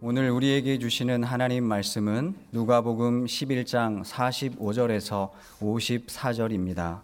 오늘 0.00 0.30
우리에게 0.30 0.78
주시는 0.78 1.24
하나님 1.24 1.64
말씀은 1.64 2.36
누가복음 2.52 3.24
11장 3.24 4.04
45절에서 4.04 5.30
54절입니다. 5.58 7.00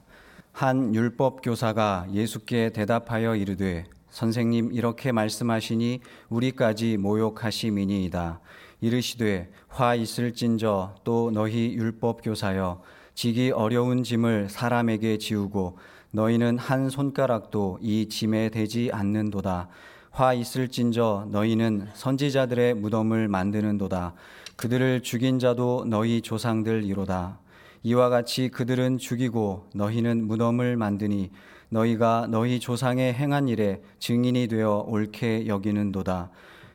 한 0.53 0.95
율법 0.95 1.43
교사가 1.43 2.07
예수께 2.13 2.71
대답하여 2.71 3.35
이르되 3.35 3.85
선생님 4.11 4.71
이렇게 4.73 5.11
말씀하시니 5.11 6.03
우리까지 6.29 6.97
모욕하심이니이다. 6.99 8.41
이르시되 8.81 9.51
화 9.67 9.97
있을진저 9.97 10.95
또 11.03 11.33
너희 11.33 11.75
율법 11.75 12.21
교사여 12.23 12.81
지기 13.15 13.51
어려운 13.51 14.05
짐을 14.05 14.51
사람에게 14.51 15.19
지우고 15.19 15.79
너희는 16.13 16.59
한 16.59 16.89
손가락도 16.89 17.81
이 17.83 18.09
짐에 18.09 18.51
대지 18.51 18.91
않는도다. 18.93 19.69
화 20.15 20.33
있을진저 20.33 21.27
너희는 21.33 21.89
선지자들의 21.93 22.75
무덤을 22.75 23.27
만드는도다. 23.27 24.15
그들을 24.55 25.03
죽인 25.03 25.41
자도 25.41 25.87
너희 25.89 26.23
조상들이로다. 26.23 27.41
이와 27.83 28.11
같이 28.11 28.49
그들은 28.49 28.99
죽이고 28.99 29.71
너희는 29.75 30.29
무덤을 30.29 30.77
만드니 30.77 31.33
너희가 31.69 32.29
너희 32.31 32.61
조상의 32.61 33.13
행한 33.13 33.49
일에 33.49 33.83
증인이 33.99 34.47
되어 34.47 34.85
옳게 34.87 35.49
여기는도다. 35.49 36.31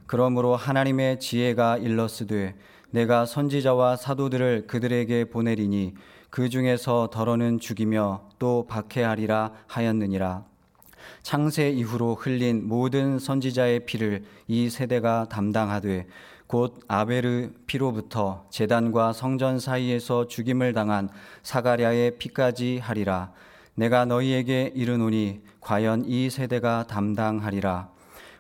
그러므로 0.05 0.57
하나님의 0.57 1.21
지혜가 1.21 1.77
일러스되 1.77 2.55
내가 2.91 3.25
선지자와 3.25 3.95
사도들을 3.95 4.67
그들에게 4.67 5.29
보내리니 5.29 5.93
그 6.29 6.49
중에서 6.49 7.09
더러는 7.09 7.59
죽이며 7.59 8.31
또 8.37 8.67
박해하리라 8.67 9.53
하였느니라. 9.67 10.48
창세 11.21 11.69
이후로 11.69 12.15
흘린 12.15 12.67
모든 12.67 13.19
선지자의 13.19 13.85
피를 13.85 14.23
이 14.47 14.69
세대가 14.69 15.27
담당하되 15.29 16.07
곧 16.47 16.79
아베르 16.87 17.51
피로부터 17.67 18.45
제단과 18.49 19.13
성전 19.13 19.59
사이에서 19.59 20.27
죽임을 20.27 20.73
당한 20.73 21.09
사가랴의 21.43 22.17
피까지 22.17 22.79
하리라. 22.79 23.31
내가 23.75 24.05
너희에게 24.05 24.73
이르노니 24.75 25.41
과연 25.61 26.05
이 26.05 26.29
세대가 26.29 26.87
담당하리라. 26.87 27.89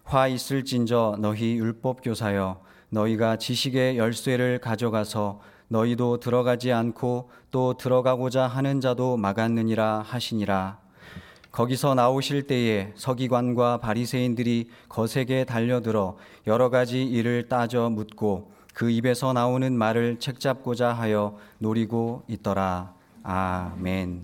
화 0.03 0.27
있을진저 0.27 1.17
너희 1.19 1.57
율법 1.57 2.01
교사여 2.01 2.61
너희가 2.89 3.37
지식의 3.37 3.99
열쇠를 3.99 4.57
가져가서 4.57 5.39
너희도 5.67 6.19
들어가지 6.19 6.71
않고 6.71 7.29
또 7.51 7.75
들어가고자 7.77 8.47
하는 8.47 8.81
자도 8.81 9.17
막았느니라 9.17 10.01
하시니라. 10.01 10.78
거기서 11.59 11.93
나오실 11.93 12.43
때에 12.47 12.93
서기관과 12.95 13.81
바리새인들이 13.81 14.69
거세게 14.87 15.43
달려들어 15.43 16.15
여러 16.47 16.69
가지 16.69 17.03
일을 17.03 17.49
따져 17.49 17.89
묻고 17.89 18.53
그 18.73 18.89
입에서 18.89 19.33
나오는 19.33 19.77
말을 19.77 20.19
책잡고자 20.19 20.93
하여 20.93 21.37
노리고 21.57 22.23
있더라. 22.29 22.95
아멘. 23.23 24.23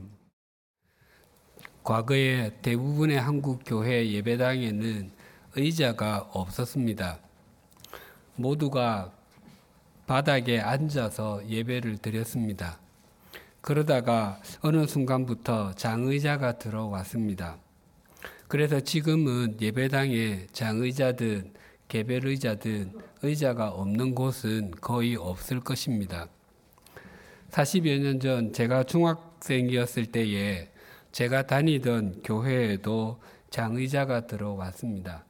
과거에 1.83 2.53
대부분의 2.61 3.19
한국 3.19 3.63
교회 3.65 4.09
예배당에는 4.11 5.11
의자가 5.57 6.29
없었습니다. 6.31 7.19
모두가 8.37 9.11
바닥에 10.07 10.61
앉아서 10.61 11.45
예배를 11.49 11.97
드렸습니다. 11.97 12.79
그러다가 13.65 14.39
어느 14.61 14.85
순간부터 14.85 15.73
장의자가 15.73 16.59
들어왔습니다. 16.59 17.57
그래서 18.47 18.79
지금은 18.79 19.57
예배당에 19.59 20.45
장의자든 20.51 21.51
개별의자든 21.87 22.93
의자가 23.23 23.69
없는 23.69 24.13
곳은 24.13 24.69
거의 24.81 25.15
없을 25.15 25.61
것입니다. 25.61 26.27
40여 27.49 27.97
년 28.01 28.19
전 28.19 28.53
제가 28.53 28.83
중학생이었을 28.83 30.11
때에 30.11 30.69
제가 31.11 31.47
다니던 31.47 32.21
교회에도 32.23 33.19
장의자가 33.49 34.27
들어왔습니다. 34.27 35.25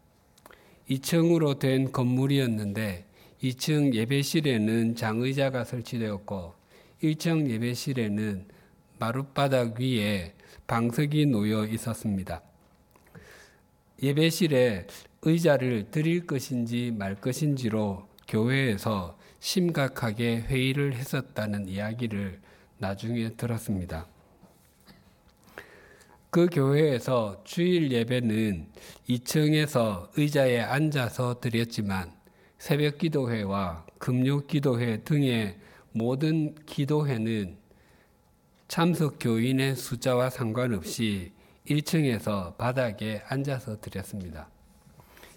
2층으로 0.90 1.58
된 1.58 1.90
건물이었는데 1.94 3.06
2층 3.42 3.94
예배실에는 3.94 4.98
장의자가 4.98 5.64
설치되었고 5.64 6.55
1층 7.02 7.50
예배실에는 7.50 8.46
마룻바닥 9.00 9.80
위에 9.80 10.34
방석이 10.68 11.26
놓여 11.28 11.66
있었습니다. 11.66 12.42
예배실에 14.02 14.88
의자를 15.22 15.92
드릴 15.92 16.26
것인지 16.26 16.94
말 16.98 17.16
것인지로 17.16 18.08
교회에서 18.28 19.18
심각하게 19.40 20.42
회의를 20.42 20.96
했었다는 20.96 21.68
이야기를 21.68 22.40
나중에 22.78 23.30
들었습니다. 23.30 24.08
그 26.30 26.48
교회에서 26.52 27.42
주일 27.46 27.92
예배는 27.92 28.68
2층에서 29.08 30.10
의자에 30.18 30.60
앉아서 30.60 31.40
드렸지만 31.40 32.12
새벽 32.58 32.98
기도회와 32.98 33.86
금요 34.00 34.46
기도회 34.46 35.04
등의 35.04 35.58
모든 35.96 36.54
기도회는 36.66 37.56
참석 38.68 39.16
교인의 39.18 39.78
숫자와 39.78 40.30
상관없이 40.30 41.32
1층에서 41.70 42.58
바닥에 42.58 43.22
앉아서 43.30 43.80
드렸습니다. 43.80 44.50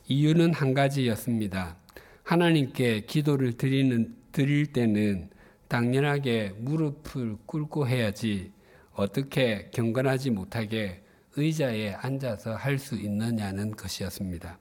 이유는 0.09 0.53
한 0.53 0.75
가지였습니다. 0.75 1.77
하나님께 2.25 3.03
기도를 3.03 3.53
드리는, 3.53 4.17
드릴 4.33 4.73
때는 4.73 5.31
당연하게 5.69 6.55
무릎을 6.59 7.37
꿇고 7.47 7.87
해야지 7.87 8.51
어떻게 8.95 9.71
경건하지 9.71 10.31
못하게 10.31 11.05
의자에 11.37 11.93
앉아서 11.93 12.57
할 12.57 12.79
수 12.81 12.97
있느냐는 12.97 13.71
것이었습니다. 13.71 14.59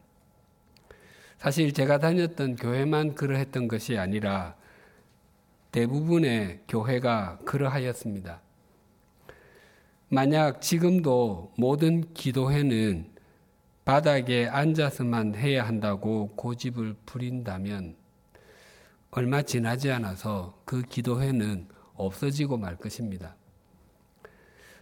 사실 1.39 1.73
제가 1.73 1.97
다녔던 1.97 2.57
교회만 2.57 3.15
그러했던 3.15 3.67
것이 3.67 3.97
아니라 3.97 4.55
대부분의 5.77 6.61
교회가 6.67 7.37
그러하였습니다. 7.45 8.41
만약 10.09 10.59
지금도 10.59 11.53
모든 11.55 12.15
기도회는 12.15 13.11
바닥에 13.85 14.47
앉아서만 14.47 15.35
해야 15.35 15.67
한다고 15.67 16.29
고집을 16.29 16.95
부린다면 17.05 17.95
얼마 19.11 19.43
지나지 19.43 19.91
않아서 19.91 20.59
그 20.65 20.81
기도회는 20.81 21.67
없어지고 21.93 22.57
말 22.57 22.75
것입니다. 22.77 23.35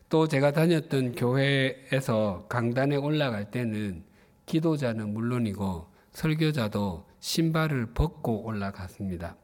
또 0.07 0.29
제가 0.29 0.53
다녔던 0.53 1.15
교회에서 1.15 2.45
강단에 2.47 2.95
올라갈 2.95 3.51
때는 3.51 4.05
기도자는 4.45 5.13
물론이고 5.13 5.87
설교자도 6.13 7.05
신발을 7.19 7.87
벗고 7.87 8.45
올라갔습니다. 8.45 9.35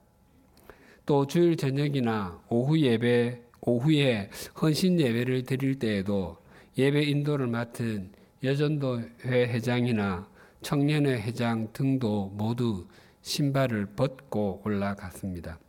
또 1.11 1.27
주일 1.27 1.57
저녁이나 1.57 2.39
오후 2.47 2.79
예배, 2.79 3.41
오후에 3.59 4.29
헌신 4.61 4.97
예배를 4.97 5.43
드릴 5.43 5.77
때에도 5.77 6.37
예배 6.77 7.03
인도를 7.03 7.47
맡은 7.47 8.13
여전도회 8.41 9.49
회장이나 9.49 10.29
청년회 10.61 11.15
회장 11.15 11.67
등도 11.73 12.31
모두 12.37 12.87
신발을 13.23 13.87
벗고 13.87 14.61
올라갔습니다. 14.63 15.59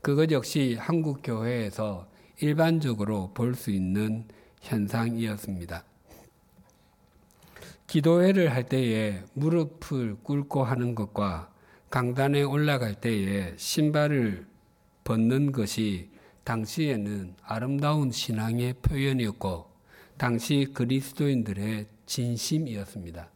그것 0.00 0.30
역시 0.30 0.76
한국 0.78 1.18
교회에서 1.24 2.06
일반적으로 2.40 3.32
볼 3.34 3.56
수 3.56 3.72
있는 3.72 4.28
현상이었습니다. 4.60 5.82
기도회를 7.88 8.54
할 8.54 8.62
때에 8.62 9.24
무릎을 9.32 10.18
꿇고 10.22 10.62
하는 10.62 10.94
것과 10.94 11.50
강단에 11.90 12.42
올라갈 12.42 12.94
때에 12.94 13.54
신발을 13.56 14.46
벗는 15.04 15.52
것이 15.52 16.10
당시에는 16.44 17.34
아름다운 17.42 18.10
신앙의 18.10 18.74
표현이었고 18.82 19.70
당시 20.18 20.70
그리스도인들의 20.74 21.86
진심이었습니다. 22.04 23.30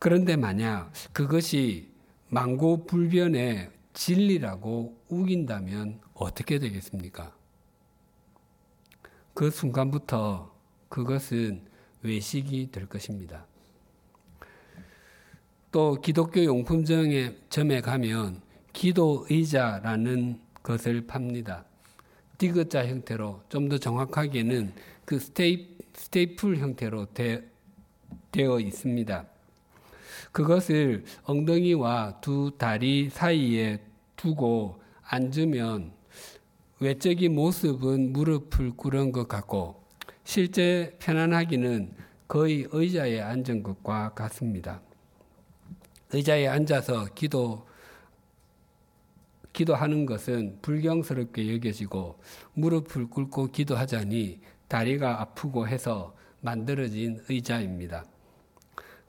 그런데 0.00 0.36
만약 0.36 0.92
그것이 1.12 1.90
망고 2.28 2.86
불변의 2.86 3.70
진리라고 3.92 4.96
우긴다면 5.08 6.00
어떻게 6.14 6.58
되겠습니까? 6.58 7.34
그 9.34 9.50
순간부터 9.50 10.54
그것은 10.88 11.62
외식이 12.02 12.70
될 12.72 12.86
것입니다. 12.86 13.46
또 15.72 16.00
기독교 16.00 16.44
용품점에 16.44 17.36
점에 17.48 17.80
가면 17.80 18.40
기도 18.72 19.26
의자라는 19.30 20.40
것을 20.62 21.06
팝니다. 21.06 21.64
디귿자 22.38 22.86
형태로 22.86 23.42
좀 23.48 23.68
더 23.68 23.78
정확하게는 23.78 24.72
그 25.04 25.18
스테이, 25.18 25.68
스테이플 25.94 26.56
형태로 26.56 27.06
되, 27.14 27.48
되어 28.32 28.58
있습니다. 28.58 29.26
그것을 30.32 31.04
엉덩이와 31.24 32.20
두 32.20 32.52
다리 32.58 33.08
사이에 33.08 33.80
두고 34.16 34.80
앉으면 35.02 35.92
외적인 36.80 37.34
모습은 37.34 38.12
무릎을 38.12 38.72
꿇은 38.76 39.12
것 39.12 39.28
같고 39.28 39.84
실제 40.24 40.96
편안하기는 40.98 41.94
거의 42.26 42.66
의자에 42.70 43.20
앉은 43.20 43.62
것과 43.62 44.14
같습니다. 44.14 44.80
의자에 46.12 46.48
앉아서 46.48 47.06
기도 47.14 47.66
기도하는 49.52 50.06
것은 50.06 50.58
불경스럽게 50.62 51.52
여겨지고 51.54 52.20
무릎을 52.54 53.10
꿇고 53.10 53.48
기도하자니 53.48 54.40
다리가 54.68 55.20
아프고 55.20 55.66
해서 55.66 56.14
만들어진 56.40 57.22
의자입니다. 57.28 58.04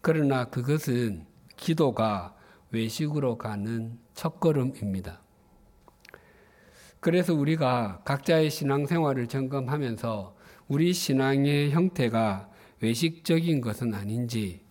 그러나 0.01 0.45
그것은 0.45 1.25
기도가 1.55 2.35
외식으로 2.71 3.37
가는 3.37 3.99
첫걸음입니다. 4.15 5.21
그래서 6.99 7.33
우리가 7.33 8.01
각자의 8.03 8.49
신앙생활을 8.49 9.27
점검하면서 9.27 10.35
우리 10.67 10.93
신앙의 10.93 11.71
형태가 11.71 12.49
외식적인 12.81 13.61
것은 13.61 13.93
아닌지 13.93 14.61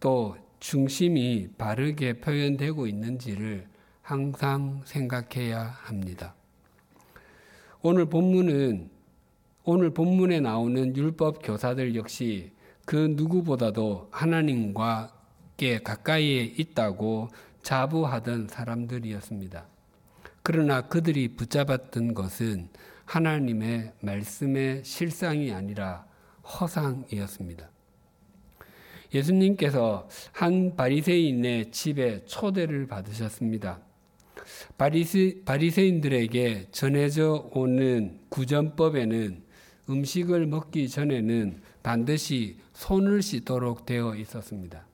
또 0.00 0.36
중심이 0.60 1.48
바르게 1.56 2.20
표현되고 2.20 2.86
있는지를 2.86 3.66
항상 4.02 4.82
생각해야 4.84 5.62
합니다. 5.62 6.34
오늘 7.82 8.06
본문은 8.06 8.90
오늘 9.64 9.90
본문에 9.90 10.40
나오는 10.40 10.96
율법 10.96 11.40
교사들 11.42 11.94
역시 11.94 12.52
그 12.86 12.96
누구보다도 12.96 14.08
하나님과 14.10 15.12
가까이에 15.84 16.42
있다고 16.44 17.28
자부하던 17.62 18.48
사람들이었습니다. 18.48 19.66
그러나 20.42 20.80
그들이 20.80 21.36
붙잡았던 21.36 22.14
것은 22.14 22.70
하나님의 23.04 23.92
말씀의 24.00 24.84
실상이 24.84 25.52
아니라 25.52 26.06
허상이었습니다. 26.42 27.68
예수님께서 29.12 30.08
한 30.32 30.76
바리새인의 30.76 31.70
집에 31.70 32.24
초대를 32.26 32.86
받으셨습니다. 32.86 33.80
바리세, 34.76 35.42
바리새인들에게 35.44 36.68
전해져 36.70 37.50
오는 37.52 38.18
구전법에는 38.28 39.42
음식을 39.90 40.46
먹기 40.46 40.88
전에는 40.88 41.60
반드시 41.82 42.58
손을 42.74 43.22
씻도록 43.22 43.86
되어 43.86 44.14
있었습니다. 44.14 44.86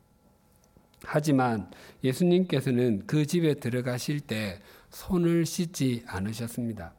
하지만 1.02 1.70
예수님께서는 2.02 3.02
그 3.06 3.26
집에 3.26 3.54
들어가실 3.54 4.20
때 4.20 4.60
손을 4.90 5.44
씻지 5.44 6.04
않으셨습니다. 6.06 6.94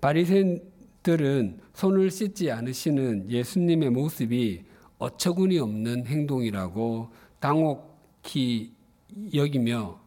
바리새인들은 0.00 1.60
손을 1.74 2.10
씻지 2.10 2.50
않으시는 2.50 3.30
예수님의 3.30 3.90
모습이 3.90 4.64
어처구니 5.00 5.58
없는 5.58 6.06
행동이라고 6.06 7.08
당혹히 7.40 8.72
여기며 9.34 9.98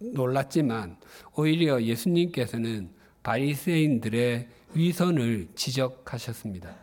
놀랐지만 0.00 0.96
오히려 1.36 1.82
예수님께서는 1.82 2.90
바리새인들의 3.22 4.48
위선을 4.74 5.48
지적하셨습니다. 5.54 6.74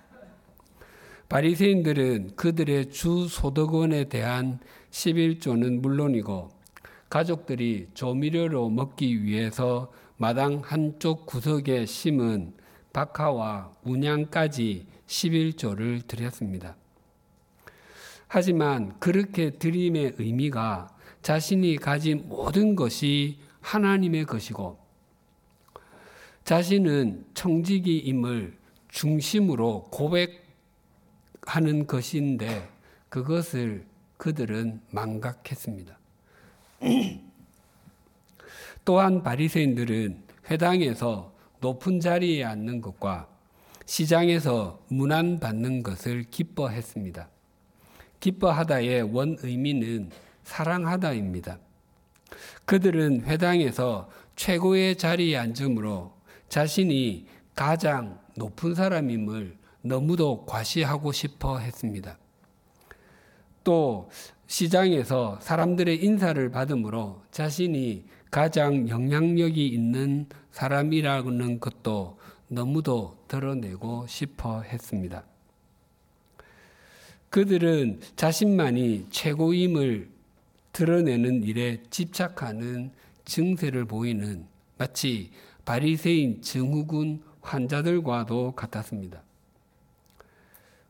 바리새인들은 1.28 2.36
그들의 2.36 2.92
주 2.92 3.28
소득원에 3.28 4.06
대한 4.06 4.60
11조는 4.92 5.81
물론이고 5.81 6.52
가족들이 7.10 7.88
조미료로 7.96 8.69
먹기 8.69 9.24
위해서 9.24 9.92
마당 10.18 10.62
한쪽 10.64 11.25
구석에 11.25 11.86
심은 11.86 12.54
박하와 12.94 13.75
운양까지 13.84 14.86
11조를 15.08 16.08
드렸습니다. 16.08 16.75
하지만 18.27 18.97
그렇게 19.00 19.51
드림의 19.51 20.15
의미가 20.18 20.89
자신이 21.21 21.77
가진 21.77 22.27
모든 22.27 22.75
것이 22.75 23.39
하나님의 23.62 24.25
것이고 24.25 24.77
자신은 26.44 27.25
청지기임을 27.33 28.57
중심으로 28.89 29.89
고백하는 29.91 31.88
것인데 31.88 32.69
그것을 33.09 33.85
그들은 34.18 34.81
망각했습니다. 34.91 35.97
또한 38.85 39.23
바리새인들은 39.23 40.23
회당에서 40.50 41.33
높은 41.59 42.00
자리에 42.00 42.44
앉는 42.45 42.81
것과 42.81 43.27
시장에서 43.85 44.81
문안 44.88 45.39
받는 45.39 45.83
것을 45.83 46.23
기뻐했습니다. 46.30 47.30
기뻐하다의 48.19 49.14
원 49.14 49.38
의미는 49.42 50.10
사랑하다입니다. 50.44 51.60
그들은 52.66 53.22
회당에서 53.25 54.10
최고의 54.36 54.98
자리에 54.98 55.38
앉으므로 55.38 56.14
자신이 56.50 57.28
가장 57.56 58.19
높은 58.36 58.75
사람임을 58.75 59.58
너무도 59.81 60.46
과시하고 60.46 61.12
싶어 61.12 61.58
했습니다. 61.60 62.18
또 63.64 64.10
시장에서 64.48 65.40
사람들의 65.42 66.04
인사를 66.04 66.50
받으므로 66.52 67.22
자신이 67.31 68.06
가장 68.31 68.88
영향력이 68.88 69.68
있는 69.68 70.28
사람이라는 70.52 71.60
것도 71.60 72.18
너무도 72.48 73.18
드러내고 73.28 74.06
싶어 74.08 74.62
했습니다. 74.62 75.24
그들은 77.29 78.00
자신만이 78.15 79.07
최고임을 79.09 80.09
드러내는 80.71 81.44
일에 81.44 81.81
집착하는 81.89 82.91
증세를 83.25 83.85
보이는 83.85 84.45
마치 84.77 85.31
바리새인 85.65 86.41
증후군 86.41 87.21
환자들과도 87.41 88.53
같았습니다. 88.53 89.21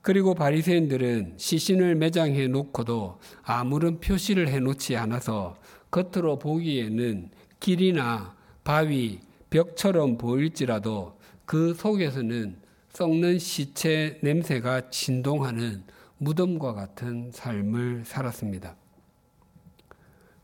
그리고 0.01 0.35
바리새인들은 0.35 1.33
시신을 1.37 1.95
매장해 1.95 2.47
놓고도 2.47 3.19
아무런 3.43 3.99
표시를 3.99 4.47
해 4.47 4.59
놓지 4.59 4.95
않아서 4.95 5.57
겉으로 5.91 6.39
보기에는 6.39 7.29
길이나 7.59 8.35
바위, 8.63 9.19
벽처럼 9.49 10.17
보일지라도 10.17 11.17
그 11.45 11.73
속에서는 11.73 12.57
썩는 12.89 13.39
시체 13.39 14.19
냄새가 14.21 14.89
진동하는 14.89 15.83
무덤과 16.19 16.73
같은 16.73 17.31
삶을 17.31 18.03
살았습니다. 18.05 18.75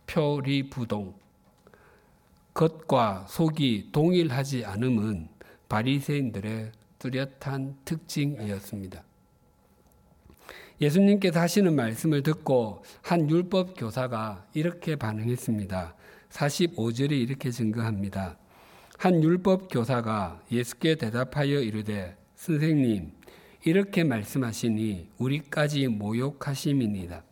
표리부동. 0.06 1.15
겉과 2.53 3.25
속이 3.27 3.89
동일하지 3.92 4.65
않음은 4.65 5.27
바리새인들의 5.68 6.72
뚜렷한 7.00 7.77
특징이었습니다. 7.84 9.03
예수님께서 10.80 11.39
하시는 11.39 11.75
말씀을 11.75 12.22
듣고 12.22 12.84
한 13.01 13.30
율법 13.30 13.75
교사가 13.77 14.46
이렇게 14.53 14.96
반응했습니다. 14.96 15.96
45절에 16.30 17.12
이렇게 17.12 17.50
증거합니다. 17.50 18.38
한 18.98 19.24
율법 19.24 19.70
교사가 19.72 20.42
예수께 20.51 20.96
대답하여 20.96 21.60
이르되 21.60 22.15
선생님 22.36 23.12
이렇게 23.65 24.03
말씀하시니 24.03 25.10
우리까지 25.17 25.88
모욕하심이니다. 25.88 27.24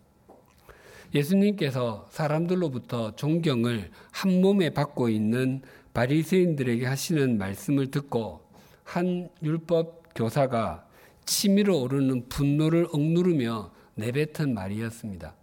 예수님께서 1.14 2.08
사람들로부터 2.10 3.18
존경을 3.18 3.92
한 4.12 4.42
몸에 4.42 4.70
받고 4.70 5.10
있는 5.10 5.62
바리새인들에게 5.94 6.86
하시는 6.86 7.38
말씀을 7.38 7.92
듣고 7.92 8.42
한 8.86 9.30
율법 9.44 10.14
교사가 10.16 10.88
치밀어 11.26 11.76
오르는 11.76 12.30
분노를 12.30 12.88
억누르며 12.94 13.72
내뱉은 13.96 14.54
말이었습니다. 14.54 15.36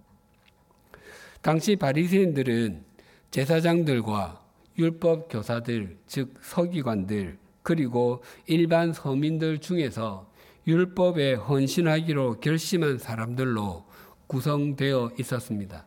당시 1.43 1.77
바리새인들은 1.77 2.83
제사장들과 3.31 4.43
율법 4.79 5.29
교사들 5.31 5.99
즉 6.07 6.35
서기관들 6.41 7.37
그리고 7.63 8.23
일반 8.47 8.95
서민들 8.95 9.59
중에서 9.59 10.28
율법에 10.69 11.33
헌신하기로 11.33 12.41
결심한 12.41 12.99
사람들로 12.99 13.87
구성되어 14.27 15.13
있었습니다. 15.19 15.87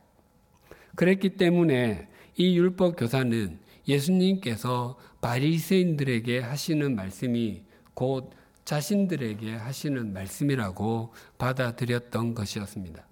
그랬기 0.95 1.37
때문에 1.37 2.09
이 2.35 2.57
율법 2.57 2.95
교사는 2.97 3.59
예수님께서 3.87 4.97
바리새인들에게 5.21 6.39
하시는 6.39 6.95
말씀이 6.95 7.63
곧 7.93 8.31
자신들에게 8.65 9.53
하시는 9.53 10.13
말씀이라고 10.13 11.13
받아들였던 11.37 12.33
것이었습니다. 12.33 13.05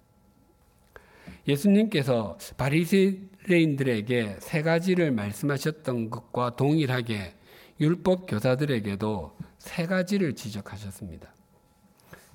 예수님께서 1.46 2.36
바리새인들에게 2.56 4.38
세 4.40 4.62
가지를 4.62 5.12
말씀하셨던 5.12 6.10
것과 6.10 6.56
동일하게 6.56 7.36
율법 7.80 8.26
교사들에게도 8.26 9.36
세 9.58 9.86
가지를 9.86 10.34
지적하셨습니다. 10.34 11.32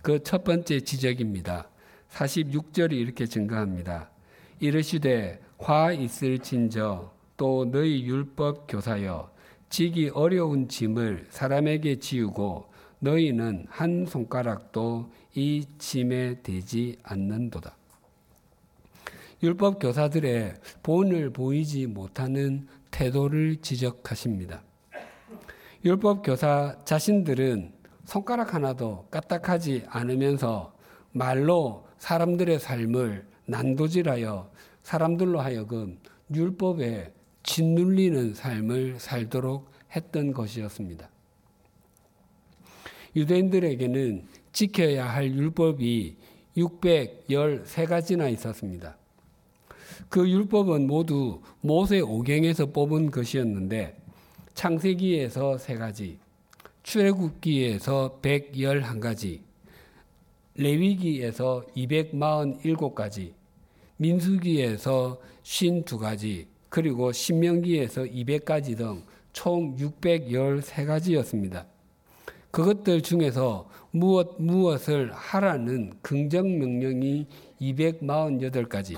그 0.05 0.19
첫 0.19 0.43
번째 0.43 0.81
지적입니다. 0.81 1.67
46절이 2.12 2.91
이렇게 2.91 3.25
증가합니다. 3.25 4.12
이르시되 4.59 5.41
화 5.57 5.91
있을 5.91 6.38
진저 6.38 7.12
또 7.35 7.65
너희 7.65 8.03
율법 8.03 8.67
교사여 8.67 9.31
지기 9.69 10.09
어려운 10.09 10.67
짐을 10.67 11.25
사람에게 11.29 11.95
지우고 11.95 12.67
너희는 13.00 13.65
한 13.67 14.05
손가락도 14.05 15.12
이 15.33 15.65
짐에 15.79 16.35
대지 16.43 16.97
않는도다. 17.01 17.75
율법 19.41 19.79
교사들의 19.79 20.53
본을 20.83 21.31
보이지 21.31 21.88
못하는 21.88 22.67
태도를 22.91 23.55
지적하십니다. 23.55 24.62
율법 25.83 26.21
교사 26.24 26.77
자신들은 26.85 27.75
손가락 28.05 28.53
하나도 28.53 29.07
까딱하지 29.12 29.83
않으면서 29.88 30.74
말로 31.12 31.85
사람들의 31.97 32.59
삶을 32.59 33.27
난도질하여 33.45 34.51
사람들로 34.83 35.39
하여금 35.39 36.00
율법에 36.33 37.13
짓눌리는 37.43 38.33
삶을 38.33 39.00
살도록 39.00 39.69
했던 39.95 40.33
것이었습니다. 40.33 41.09
유대인들에게는 43.15 44.25
지켜야 44.51 45.07
할 45.09 45.33
율법이 45.33 46.17
613가지나 46.57 48.31
있었습니다. 48.33 48.97
그 50.09 50.29
율법은 50.29 50.88
모두 50.88 51.41
모세 51.62 52.00
오경에서 52.00 52.67
뽑은 52.67 53.12
것이었는데 53.12 53.97
창세기에서 54.53 55.57
세 55.57 55.75
가지, 55.75 56.19
출애굽기에서 56.86 58.20
111가지, 58.22 59.42
레위기에서 60.56 61.65
247가지, 61.75 63.34
민수기에서 63.98 65.20
52가지, 65.44 66.46
그리고 66.70 67.12
신명기에서 67.12 68.04
200가지 68.04 68.77
등 68.77 69.04
총 69.36 69.75
613가지였습니다. 69.75 71.68
그것들 72.51 73.01
중에서 73.01 73.70
무엇 73.92 74.42
무엇을 74.42 75.12
하라는 75.12 75.92
긍정 76.01 76.58
명령이 76.58 77.27
248가지, 77.60 78.98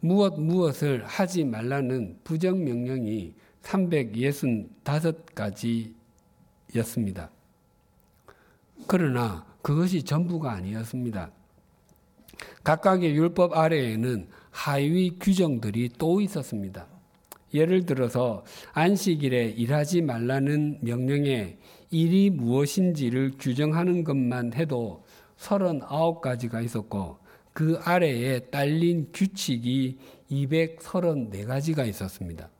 무엇 0.00 0.38
무엇을 0.38 1.02
하지 1.06 1.44
말라는 1.44 2.18
부정 2.22 2.62
명령이 2.62 3.32
365가지 3.62 5.94
였습니다. 6.76 7.30
그러나 8.86 9.44
그것이 9.62 10.02
전부가 10.02 10.52
아니었습니다. 10.52 11.30
각각의 12.62 13.14
율법 13.14 13.56
아래에는 13.56 14.28
하위 14.50 15.18
규정들이 15.18 15.90
또 15.98 16.20
있었습니다. 16.20 16.86
예를 17.52 17.86
들어서 17.86 18.44
안식일에 18.72 19.50
일하지 19.50 20.02
말라는 20.02 20.78
명령에 20.82 21.56
일이 21.90 22.30
무엇인지를 22.30 23.32
규정하는 23.38 24.02
것만 24.02 24.54
해도 24.54 25.04
39가지가 25.38 26.64
있었고 26.64 27.18
그 27.52 27.78
아래에 27.84 28.40
딸린 28.50 29.10
규칙이 29.12 29.98
234가지가 30.30 31.86
있었습니다. 31.88 32.50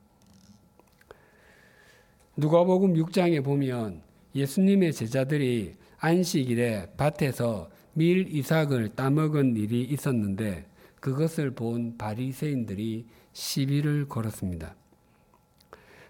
누가복음 2.37 2.95
6장에 2.95 3.41
보면 3.41 4.01
예수님의 4.35 4.91
제자들이 4.91 5.75
안식일에 5.99 6.87
밭에서 6.97 7.69
밀 7.93 8.27
이삭을 8.27 8.89
따먹은 8.89 9.55
일이 9.55 9.83
있었는데 9.83 10.65
그것을 10.99 11.51
본 11.51 11.97
바리새인들이 11.97 13.05
시비를 13.31 14.09
걸었습니다. 14.09 14.75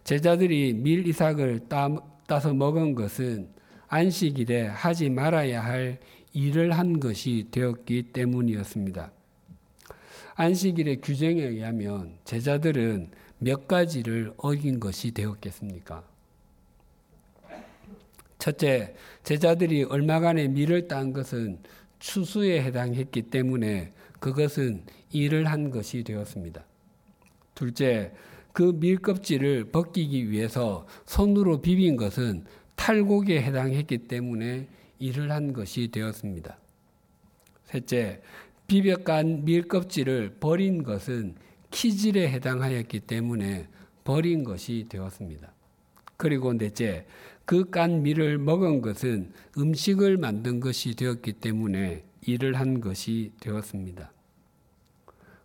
제자들이 0.04 0.74
밀 0.74 1.08
이삭을 1.08 1.68
따, 1.70 1.96
따서 2.26 2.56
먹은 2.56 2.96
것은 2.96 3.50
안식일에 3.88 4.66
하지 4.66 5.12
말아야 5.12 5.64
할 5.64 6.00
일을 6.34 6.72
한 6.72 7.00
것이 7.00 7.50
되었기 7.52 8.14
때문이었습니다. 8.14 9.12
안식일의 10.34 11.02
규정에 11.02 11.44
의하면 11.44 12.18
제자들은 12.24 13.12
몇 13.38 13.68
가지를 13.68 14.34
어긴 14.38 14.80
것이 14.80 15.12
되었겠습니까? 15.12 16.15
첫째, 18.46 18.94
제자들이 19.24 19.86
얼마간의 19.86 20.50
밀을 20.50 20.88
딴 20.88 21.14
것은 21.14 21.58
추수에 21.98 22.62
해당했기 22.62 23.24
때문에 23.24 23.92
그것은 24.20 24.84
일을 25.12 25.48
한 25.48 25.72
것이 25.72 26.04
되었습니다. 26.04 26.64
둘째, 27.56 28.12
그 28.54 28.78
밀껍질을 28.80 29.72
벗기기 29.72 30.30
위해서 30.30 30.86
손으로 31.08 31.62
비빈 31.62 31.98
것은 31.98 32.46
탈곡에 32.76 33.42
해당했기 33.42 34.08
때문에 34.08 34.68
일을 35.00 35.32
한 35.32 35.52
것이 35.52 35.90
되었습니다. 35.90 36.56
셋째, 37.64 38.22
비벼깐 38.68 39.44
밀껍질을 39.44 40.36
버린 40.40 40.84
것은 40.84 41.34
키질에 41.72 42.30
해당하였기 42.30 43.00
때문에 43.00 43.68
버린 44.04 44.44
것이 44.44 44.86
되었습니다. 44.88 45.52
그리고 46.18 46.54
넷째, 46.54 47.06
그 47.46 47.70
깐 47.70 48.02
밀을 48.02 48.38
먹은 48.40 48.82
것은 48.82 49.32
음식을 49.58 50.18
만든 50.18 50.60
것이 50.60 50.96
되었기 50.96 51.34
때문에 51.34 52.04
일을 52.22 52.56
한 52.60 52.82
것이 52.82 53.32
되었습니다. 53.40 54.12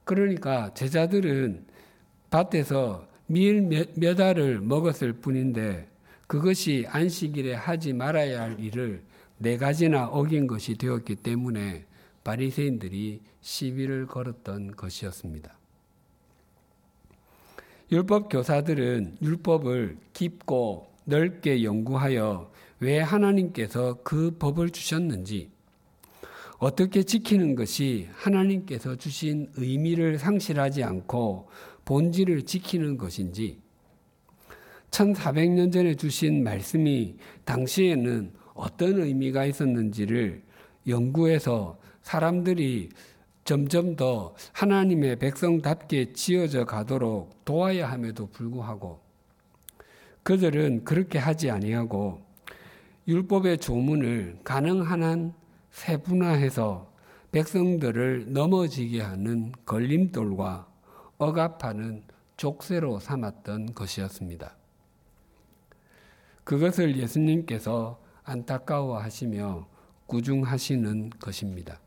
그러니까 0.05 0.73
제자들은 0.75 1.67
밭에서 2.31 3.07
밀 3.27 3.69
몇 3.95 4.21
알을 4.21 4.61
먹었을 4.61 5.13
뿐인데 5.13 5.89
그것이 6.27 6.87
안식일에 6.89 7.55
하지 7.55 7.93
말아야 7.93 8.43
할 8.43 8.59
일을 8.59 9.03
네 9.39 9.57
가지나 9.57 10.07
어긴 10.09 10.47
것이 10.47 10.77
되었기 10.77 11.17
때문에 11.17 11.85
바리새인들이 12.25 13.21
시비를 13.41 14.07
걸었던 14.07 14.77
것이었습니다. 14.77 15.57
율법 17.93 18.29
교사들은 18.31 19.19
율법을 19.23 19.99
깊고 20.13 20.90
넓게 21.05 21.65
연구하여 21.65 22.51
왜 22.81 22.99
하나님께서 23.01 23.99
그 24.03 24.37
법을 24.39 24.71
주셨는지, 24.71 25.51
어떻게 26.59 27.03
지키는 27.03 27.55
것이 27.55 28.09
하나님께서 28.13 28.97
주신 28.97 29.51
의미를 29.57 30.19
상실하지 30.19 30.83
않고 30.83 31.49
본질을 31.85 32.45
지키는 32.45 32.99
것인지, 32.99 33.61
1400년 34.91 35.73
전에 35.73 35.95
주신 35.95 36.43
말씀이 36.43 37.17
당시에는 37.45 38.33
어떤 38.55 39.01
의미가 39.01 39.47
있었는지를 39.47 40.43
연구해서 40.87 41.79
사람들이 42.03 42.91
점점 43.45 43.97
더 43.97 44.35
하나님의 44.53 45.19
백성답게 45.19 46.13
지어져 46.13 46.65
가도록 46.65 47.45
도와야 47.45 47.91
함에도 47.91 48.29
불구하고 48.29 49.01
그들은 50.31 50.85
그렇게 50.85 51.19
하지 51.19 51.51
아니하고 51.51 52.23
율법의 53.09 53.59
조문을 53.59 54.39
가능한 54.45 55.03
한 55.03 55.35
세분화해서 55.73 56.89
백성들을 57.33 58.33
넘어지게 58.33 59.01
하는 59.01 59.51
걸림돌과 59.67 60.69
억압하는 61.19 62.05
족쇄로 62.37 63.01
삼았던 63.01 63.75
것이었습니다. 63.75 64.57
그것을 66.45 66.97
예수님께서 66.97 68.01
안타까워하시며 68.23 69.67
꾸중하시는 70.07 71.11
것입니다. 71.19 71.81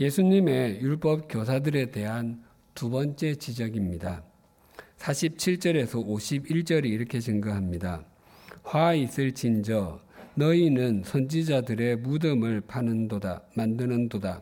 예수님의 0.00 0.80
율법 0.80 1.28
교사들에 1.28 1.90
대한 1.90 2.42
두 2.74 2.88
번째 2.88 3.34
지적입니다. 3.34 4.24
47절에서 5.04 6.06
51절이 6.06 6.86
이렇게 6.86 7.20
증거합니다. 7.20 8.04
화 8.62 8.94
있을 8.94 9.32
진저 9.32 10.00
너희는 10.34 11.02
선지자들의 11.04 11.96
무덤을 11.96 12.62
파는도다 12.62 13.42
만드는도다. 13.54 14.40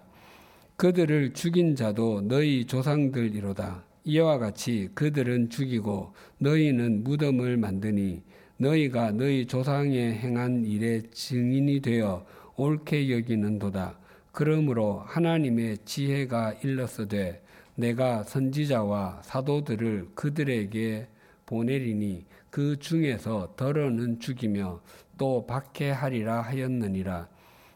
그들을 0.76 1.32
죽인 1.32 1.74
자도 1.74 2.22
너희 2.22 2.64
조상들이로다. 2.64 3.84
이와 4.04 4.38
같이 4.38 4.88
그들은 4.94 5.50
죽이고 5.50 6.14
너희는 6.38 7.02
무덤을 7.04 7.56
만드니 7.56 8.22
너희가 8.58 9.10
너희 9.12 9.46
조상의 9.46 10.14
행한 10.14 10.64
일의 10.64 11.02
증인이 11.10 11.80
되어 11.80 12.24
옳게 12.56 13.10
여기는도다. 13.10 13.98
그러므로 14.30 15.02
하나님의 15.06 15.78
지혜가 15.84 16.54
일렀으되 16.62 17.41
내가 17.74 18.22
선지자와 18.24 19.20
사도들을 19.22 20.10
그들에게 20.14 21.08
보내리니 21.46 22.26
그 22.50 22.78
중에서 22.78 23.54
덜어는 23.56 24.20
죽이며 24.20 24.80
또 25.16 25.46
박해하리라 25.46 26.42
하였느니라. 26.42 27.28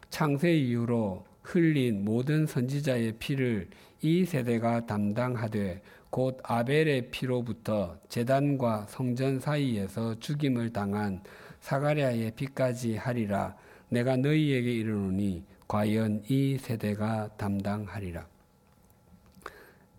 창세 0.09 0.53
이후로 0.53 1.25
흘린 1.41 2.05
모든 2.05 2.45
선지자의 2.45 3.13
피를 3.19 3.69
이 4.01 4.25
세대가 4.25 4.85
담당하되 4.85 5.81
곧 6.09 6.39
아벨의 6.43 7.09
피로부터 7.09 7.97
제단과 8.09 8.85
성전 8.89 9.39
사이에서 9.39 10.19
죽임을 10.19 10.71
당한 10.71 11.21
사가랴의 11.61 12.31
피까지 12.35 12.97
하리라. 12.97 13.55
내가 13.89 14.17
너희에게 14.17 14.71
이르노니 14.71 15.43
과연 15.67 16.23
이 16.29 16.57
세대가 16.57 17.29
담당하리라 17.37 18.27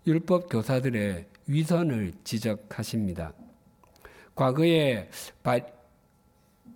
율법 0.09 0.49
교사들의 0.49 1.27
위선을 1.45 2.13
지적하십니다. 2.23 3.31
과거에 4.33 5.07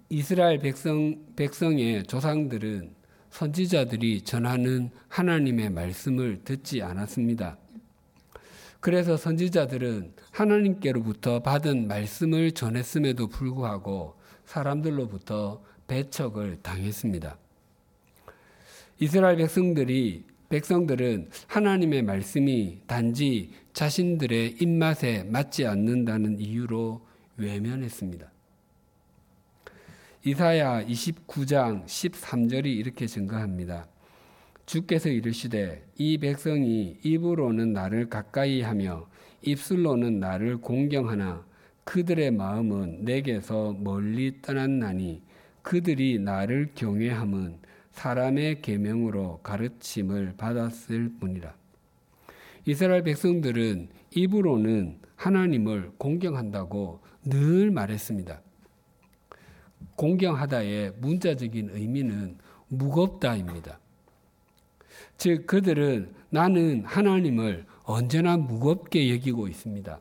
이스라엘 0.10 0.60
백성, 0.60 1.16
백성의 1.36 2.04
조상들은 2.04 2.94
선지자들이 3.32 4.22
전하는 4.22 4.92
하나님의 5.08 5.72
말씀을 5.72 6.44
듣지 6.44 6.84
않았습니다. 6.84 7.58
그래서 8.80 9.18
선지자들은 9.18 10.14
하나님께로부터 10.30 11.42
받은 11.42 11.88
말씀을 11.88 12.52
전했음에도 12.52 13.30
불구하고 13.30 14.20
사람들로부터 14.46 15.64
배척을 15.88 16.58
당했습니다. 16.62 17.36
이스라엘 19.00 19.38
백성들이 19.38 20.33
백성들은 20.54 21.30
하나님의 21.48 22.04
말씀이 22.04 22.82
단지 22.86 23.50
자신들의 23.74 24.58
입맛에 24.62 25.24
맞지 25.24 25.66
않는다는 25.66 26.40
이유로 26.40 27.02
외면했습니다. 27.38 28.32
이사야 30.26 30.86
29장 30.86 31.86
13절이 31.86 32.68
이렇게 32.68 33.08
증거합니다. 33.08 33.88
주께서 34.68 35.10
이르시되 35.10 35.88
이 35.98 36.20
백성이 36.20 36.98
입으로는 37.02 37.74
나를 37.74 38.10
가까이 38.10 38.62
하며 38.62 39.08
입술로는 39.42 40.20
나를 40.20 40.58
공경하나 40.58 41.44
그들의 41.84 42.30
마음은 42.30 43.06
내게서 43.06 43.76
멀리 43.80 44.40
떠났나니 44.44 45.24
그들이 45.64 46.20
나를 46.20 46.70
경외함은 46.76 47.73
사람의 47.94 48.62
계명으로 48.62 49.40
가르침을 49.44 50.34
받았을 50.38 51.14
뿐이라. 51.20 51.54
이스라엘 52.66 53.04
백성들은 53.04 53.90
입으로는 54.12 55.00
하나님을 55.16 55.92
공경한다고 55.98 57.00
늘 57.26 57.72
말했습니다. 57.72 58.42
공경하다의 59.96 60.94
문자적인 61.00 61.70
의미는 61.74 62.38
무겁다입니다. 62.68 63.80
즉, 65.18 65.46
그들은 65.46 66.14
나는 66.30 66.84
하나님을 66.86 67.66
언제나 67.84 68.38
무겁게 68.38 69.14
여기고 69.14 69.48
있습니다. 69.48 70.00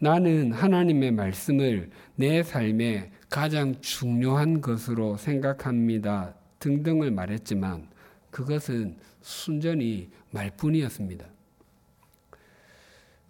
나는 0.00 0.52
하나님의 0.52 1.12
말씀을 1.12 1.90
내 2.16 2.42
삶의 2.42 3.10
가장 3.28 3.80
중요한 3.80 4.60
것으로 4.60 5.16
생각합니다. 5.16 6.34
등등을 6.60 7.10
말했지만 7.10 7.88
그것은 8.30 8.96
순전히 9.20 10.10
말뿐이었습니다. 10.30 11.26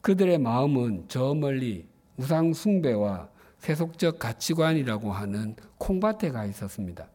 그들의 0.03 0.39
마음은 0.39 1.07
저 1.09 1.35
멀리 1.35 1.87
우상 2.17 2.53
숭배와 2.53 3.29
세속적 3.59 4.19
가치관이라고 4.19 5.13
하는 5.13 5.57
콩밭에 5.79 6.31
가 6.31 6.45
있었습니다. 6.47 7.09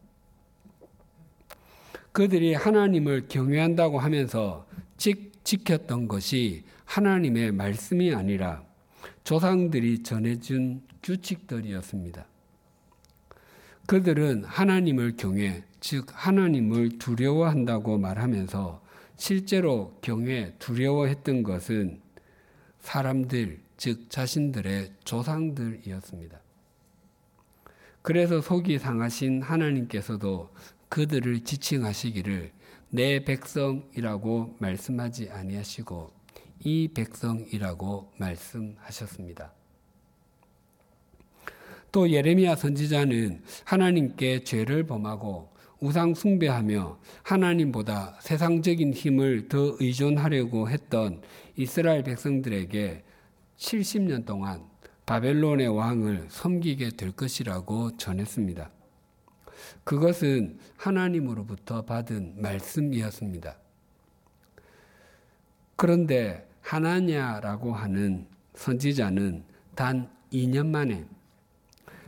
그들이 2.11 2.53
하나님을 2.53 3.27
경외한다고 3.27 3.99
하면서 3.99 4.65
지켰던 5.43 6.07
것이 6.07 6.63
하나님의 6.85 7.51
말씀이 7.51 8.13
아니라 8.13 8.63
조상들이 9.23 10.03
전해준 10.03 10.81
규칙들이었습니다. 11.03 12.25
그들은 13.87 14.43
하나님을 14.45 15.15
경외, 15.17 15.63
즉 15.87 16.07
하나님을 16.11 16.97
두려워한다고 16.97 17.99
말하면서 17.99 18.81
실제로 19.17 19.95
경외, 20.01 20.55
두려워했던 20.57 21.43
것은 21.43 22.01
사람들, 22.79 23.59
즉 23.77 24.09
자신들의 24.09 24.93
조상들이었습니다. 25.03 26.39
그래서 28.01 28.41
속이 28.41 28.79
상하신 28.79 29.43
하나님께서도 29.43 30.49
그들을 30.89 31.43
지칭하시기를 31.43 32.51
내 32.89 33.23
백성이라고 33.23 34.55
말씀하지 34.57 35.29
아니하시고 35.29 36.11
이 36.61 36.87
백성이라고 36.95 38.11
말씀하셨습니다. 38.17 39.53
또 41.91 42.09
예레미야 42.09 42.55
선지자는 42.55 43.43
하나님께 43.65 44.43
죄를 44.43 44.87
범하고 44.87 45.53
우상 45.85 46.15
숭배하며 46.15 46.97
하나님보다 47.21 48.17
세상적인 48.19 48.91
힘을 48.93 49.47
더 49.47 49.77
의존하려고 49.79 50.67
했던 50.67 51.21
이스라엘 51.55 52.03
백성들에게 52.03 53.03
70년 53.57 54.25
동안 54.25 54.63
바벨론의 55.05 55.67
왕을 55.67 56.25
섬기게 56.29 56.89
될 56.97 57.11
것이라고 57.11 57.97
전했습니다. 57.97 58.71
그것은 59.83 60.57
하나님으로부터 60.75 61.85
받은 61.85 62.41
말씀이었습니다. 62.41 63.55
그런데 65.75 66.49
하나냐라고 66.61 67.73
하는 67.73 68.25
선지자는 68.55 69.43
단 69.75 70.09
2년 70.33 70.65
만에 70.65 71.05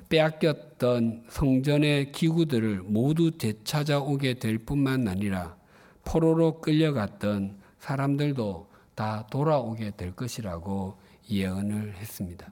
빼앗겼던 0.09 1.25
성전의 1.29 2.11
기구들을 2.11 2.83
모두 2.83 3.37
되찾아오게 3.37 4.35
될 4.35 4.57
뿐만 4.57 5.07
아니라 5.07 5.57
포로로 6.05 6.61
끌려갔던 6.61 7.57
사람들도 7.79 8.69
다 8.95 9.27
돌아오게 9.29 9.91
될 9.97 10.15
것이라고 10.15 10.97
예언을 11.29 11.95
했습니다. 11.95 12.51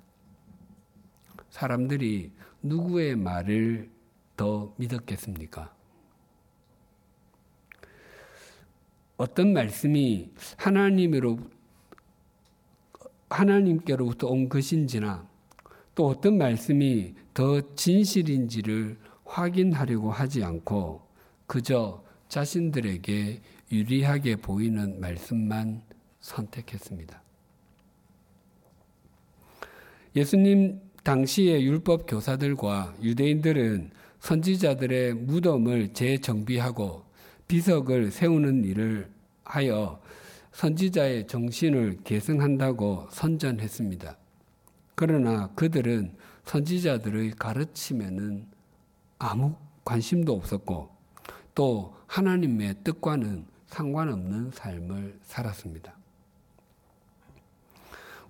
사람들이 1.49 2.31
누구의 2.61 3.15
말을 3.15 3.89
더 4.35 4.73
믿었겠습니까? 4.77 5.73
어떤 9.17 9.53
말씀이 9.53 10.31
하나님으로 10.57 11.39
하나님께로부터 13.29 14.27
온 14.27 14.49
것인지나 14.49 15.25
또 15.95 16.07
어떤 16.09 16.37
말씀이 16.37 17.15
더 17.33 17.61
진실인지를 17.75 18.97
확인하려고 19.23 20.11
하지 20.11 20.43
않고 20.43 21.01
그저 21.47 22.03
자신들에게 22.27 23.41
유리하게 23.71 24.35
보이는 24.37 24.99
말씀만 24.99 25.81
선택했습니다. 26.19 27.21
예수님 30.15 30.81
당시의 31.03 31.65
율법 31.65 32.07
교사들과 32.07 32.95
유대인들은 33.01 33.91
선지자들의 34.19 35.13
무덤을 35.13 35.93
재정비하고 35.93 37.03
비석을 37.47 38.11
세우는 38.11 38.63
일을 38.63 39.09
하여 39.43 40.01
선지자의 40.51 41.27
정신을 41.27 41.99
계승한다고 42.03 43.07
선전했습니다. 43.11 44.17
그러나 44.95 45.47
그들은 45.55 46.15
선지자들의 46.45 47.31
가르침에는 47.31 48.45
아무 49.19 49.55
관심도 49.83 50.33
없었고 50.33 50.89
또 51.53 51.95
하나님의 52.07 52.75
뜻과는 52.83 53.45
상관없는 53.67 54.51
삶을 54.51 55.19
살았습니다. 55.23 55.95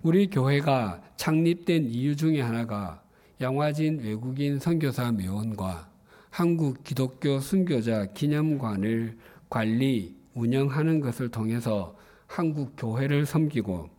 우리 0.02 0.28
교회가 0.28 1.02
창립된 1.16 1.86
이유 1.86 2.16
중에 2.16 2.40
하나가 2.40 3.02
양화진 3.40 4.00
외국인 4.00 4.58
선교사 4.58 5.12
묘원과 5.12 5.88
한국 6.30 6.84
기독교 6.84 7.40
순교자 7.40 8.06
기념관을 8.12 9.16
관리, 9.48 10.16
운영하는 10.34 11.00
것을 11.00 11.30
통해서 11.30 11.96
한국 12.26 12.74
교회를 12.76 13.26
섬기고 13.26 13.95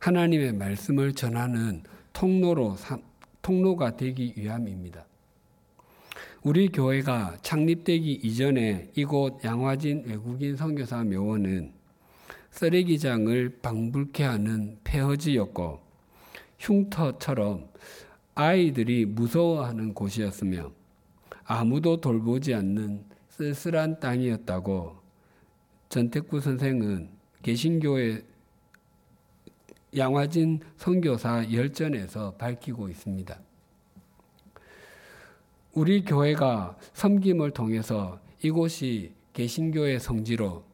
하나님의 0.00 0.54
말씀을 0.54 1.12
전하는 1.12 1.82
통로로 2.14 2.74
통로가 3.42 3.96
되기 3.98 4.32
위함입니다. 4.34 5.04
우리 6.42 6.68
교회가 6.68 7.36
창립되기 7.42 8.20
이전에 8.22 8.90
이곳 8.96 9.44
양화진 9.44 10.04
외국인 10.06 10.56
선교사 10.56 11.04
묘원은 11.04 11.72
쓰레기장을 12.50 13.58
방불케 13.60 14.24
하는 14.24 14.78
폐허지였고 14.84 15.80
흉터처럼 16.58 17.68
아이들이 18.34 19.04
무서워하는 19.04 19.92
곳이었으며 19.92 20.72
아무도 21.44 22.00
돌보지 22.00 22.54
않는 22.54 23.04
쓸쓸한 23.28 24.00
땅이었다고 24.00 24.96
전택구 25.90 26.40
선생은 26.40 27.10
개신교의 27.42 28.29
양화진 29.96 30.60
선교사 30.76 31.52
열전에서 31.52 32.34
밝히고 32.34 32.88
있습니다. 32.88 33.38
우리 35.72 36.04
교회가 36.04 36.76
섬김을 36.94 37.52
통해서 37.52 38.20
이곳이 38.42 39.12
개신교의 39.32 40.00
성지로 40.00 40.64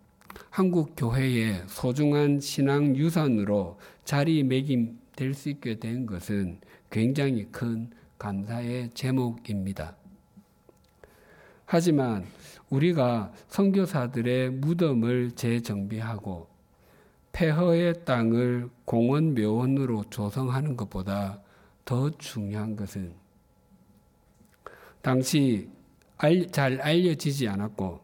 한국 0.51 0.95
교회의 0.97 1.63
소중한 1.67 2.41
신앙 2.41 2.97
유산으로 2.97 3.79
자리매김될 4.05 5.35
수 5.35 5.51
있게 5.51 5.79
된 5.79 6.07
것은 6.07 6.61
굉장히 6.91 7.45
큰 7.51 7.91
감사의 8.19 8.91
제목입니다. 8.95 9.97
하지만 11.67 12.25
우리가 12.71 13.33
선교사들의 13.49 14.51
무덤을 14.51 15.33
재정비하고 15.33 16.56
폐허의 17.37 18.07
땅을 18.07 18.71
공원 18.87 19.35
묘원으로 19.35 20.05
조성하는 20.09 20.75
것보다 20.75 21.43
더 21.85 22.09
중요한 22.13 22.77
것은 22.77 23.13
당시 25.03 25.69
잘 26.51 26.81
알려지지 26.81 27.47
않았고 27.47 28.01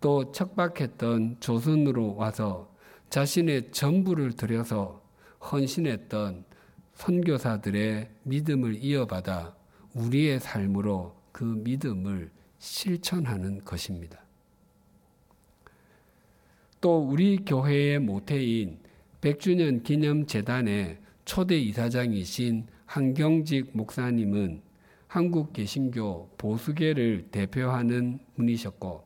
또 0.00 0.32
척박했던 0.32 1.36
조선으로 1.40 2.16
와서 2.16 2.74
자신의 3.10 3.70
전부를 3.70 4.32
들여서 4.32 5.02
헌신했던 5.42 6.46
선교사들의 6.94 8.10
믿음을 8.22 8.82
이어받아 8.82 9.54
우리의 9.92 10.40
삶으로 10.40 11.14
그 11.32 11.44
믿음을 11.44 12.30
실천하는 12.58 13.62
것입니다. 13.62 14.23
또 16.84 16.98
우리 16.98 17.38
교회의 17.46 17.98
모태인 17.98 18.78
100주년 19.22 19.82
기념 19.82 20.26
재단의 20.26 20.98
초대 21.24 21.58
이사장이신 21.58 22.66
한경직 22.84 23.70
목사님은 23.72 24.60
한국 25.06 25.54
개신교 25.54 26.28
보수계를 26.36 27.28
대표하는 27.30 28.18
분이셨고 28.36 29.02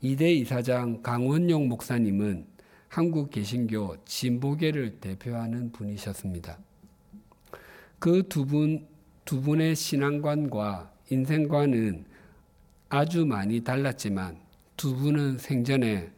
이대 0.00 0.32
이사장 0.32 1.02
강원용 1.02 1.68
목사님은 1.68 2.46
한국 2.88 3.30
개신교 3.30 4.02
진보계를 4.06 5.00
대표하는 5.00 5.70
분이셨습니다. 5.70 6.58
그 7.98 8.22
두 8.26 8.46
분, 8.46 8.86
두 9.26 9.42
분의 9.42 9.76
신앙관과 9.76 10.94
인생관은 11.10 12.06
아주 12.88 13.26
많이 13.26 13.62
달랐지만 13.62 14.40
두 14.78 14.96
분은 14.96 15.36
생전에 15.36 16.16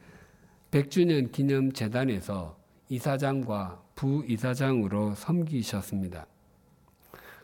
100주년 0.71 1.33
기념 1.33 1.73
재단에서 1.73 2.57
이사장과 2.89 3.83
부이사장으로 3.97 5.15
섬기셨습니다. 5.17 6.27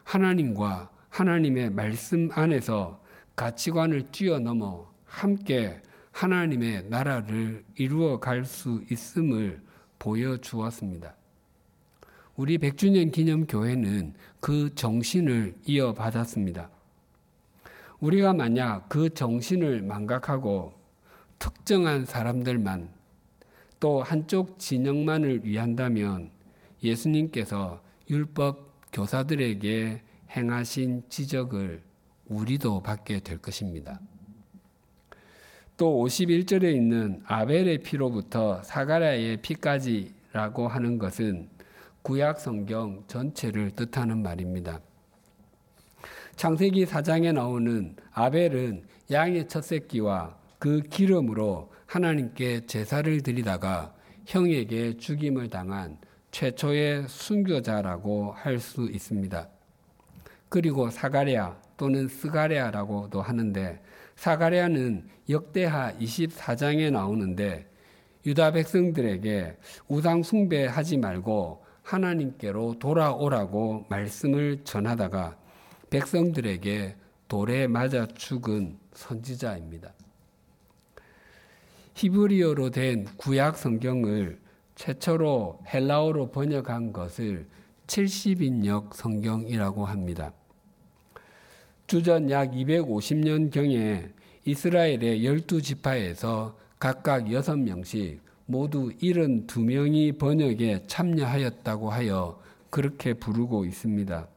하나님과 0.05 0.91
하나님의 1.09 1.71
말씀 1.71 2.29
안에서 2.33 3.03
가치관을 3.35 4.11
뛰어넘어 4.13 4.93
함께 5.05 5.83
하나님의 6.13 6.85
나라를 6.89 7.65
이루어 7.77 8.21
갈 8.21 8.45
수 8.45 8.83
있음을 8.91 9.61
보여주었습니다. 9.99 11.15
우리 12.37 12.59
100주년 12.59 13.11
기념 13.11 13.47
교회는 13.47 14.15
그 14.41 14.73
정신을 14.75 15.55
이어받았습니다. 15.65 16.71
우리가 17.99 18.35
만약 18.35 18.89
그 18.89 19.13
정신을 19.13 19.83
망각하고 19.83 20.75
특정한 21.39 22.05
사람들만 22.05 22.96
또 23.79 24.03
한쪽 24.03 24.59
진영만을 24.59 25.45
위한다면 25.45 26.31
예수님께서 26.83 27.83
율법 28.09 28.93
교사들에게 28.93 30.03
행하신 30.31 31.05
지적을 31.09 31.83
우리도 32.27 32.83
받게 32.83 33.21
될 33.21 33.39
것입니다. 33.39 34.01
또 35.77 36.03
51절에 36.05 36.75
있는 36.75 37.23
아벨의 37.27 37.79
피로부터 37.79 38.63
사가랴의 38.63 39.43
피까지라고 39.43 40.69
하는 40.69 40.99
것은 40.99 41.49
구약 42.01 42.41
성경 42.41 43.05
전체를 43.09 43.73
뜻하는 43.73 44.23
말입니다. 44.23 44.81
창세기 46.37 46.87
4장에 46.87 47.33
나오는 47.33 47.95
아벨은 48.13 48.85
양의 49.11 49.49
첫 49.49 49.63
새끼와 49.63 50.37
그 50.59 50.81
기름으로 50.83 51.71
하나님께 51.87 52.67
제사를 52.67 53.23
드리다가 53.23 53.95
형에게 54.27 54.97
죽임을 54.97 55.49
당한 55.49 55.99
최초의 56.33 57.09
순교자라고 57.09 58.33
할 58.33 58.59
수 58.59 58.89
있습니다. 58.91 59.49
그리고 60.49 60.91
사가랴 60.91 61.61
또는 61.77 62.09
스가랴라고도 62.09 63.23
하는데 63.23 63.81
사가랴는 64.17 65.09
역대하 65.29 65.93
24장에 65.95 66.91
나오는데 66.91 67.71
유다 68.25 68.53
백성들에게 68.53 69.57
우상 69.89 70.23
숭배하지 70.23 70.99
말고 70.99 71.65
하나님께로 71.83 72.79
돌아오라고 72.79 73.87
말씀을 73.89 74.65
전하다가 74.65 75.37
백성들에게 75.91 76.97
돌에 77.29 77.67
맞아 77.69 78.07
죽은 78.07 78.79
선지자입니다. 78.93 79.93
히브리어로 81.97 82.71
된 82.73 83.07
구약 83.17 83.57
성경을 83.57 84.39
최초로 84.75 85.61
헬라어로 85.73 86.31
번역한 86.31 86.93
것을 86.93 87.47
70인역 87.87 88.93
성경이라고 88.93 89.87
합니다. 89.87 90.35
주전 91.87 92.31
약 92.31 92.51
250년경에 92.51 94.11
이스라엘의 94.45 95.23
12지파에서 95.23 96.55
각각 96.79 97.25
6명씩 97.25 98.19
모두 98.45 98.91
72명이 99.01 100.19
번역에 100.19 100.83
참여하였다고 100.87 101.89
하여 101.89 102.39
그렇게 102.69 103.15
부르고 103.15 103.65
있습니다. 103.65 104.29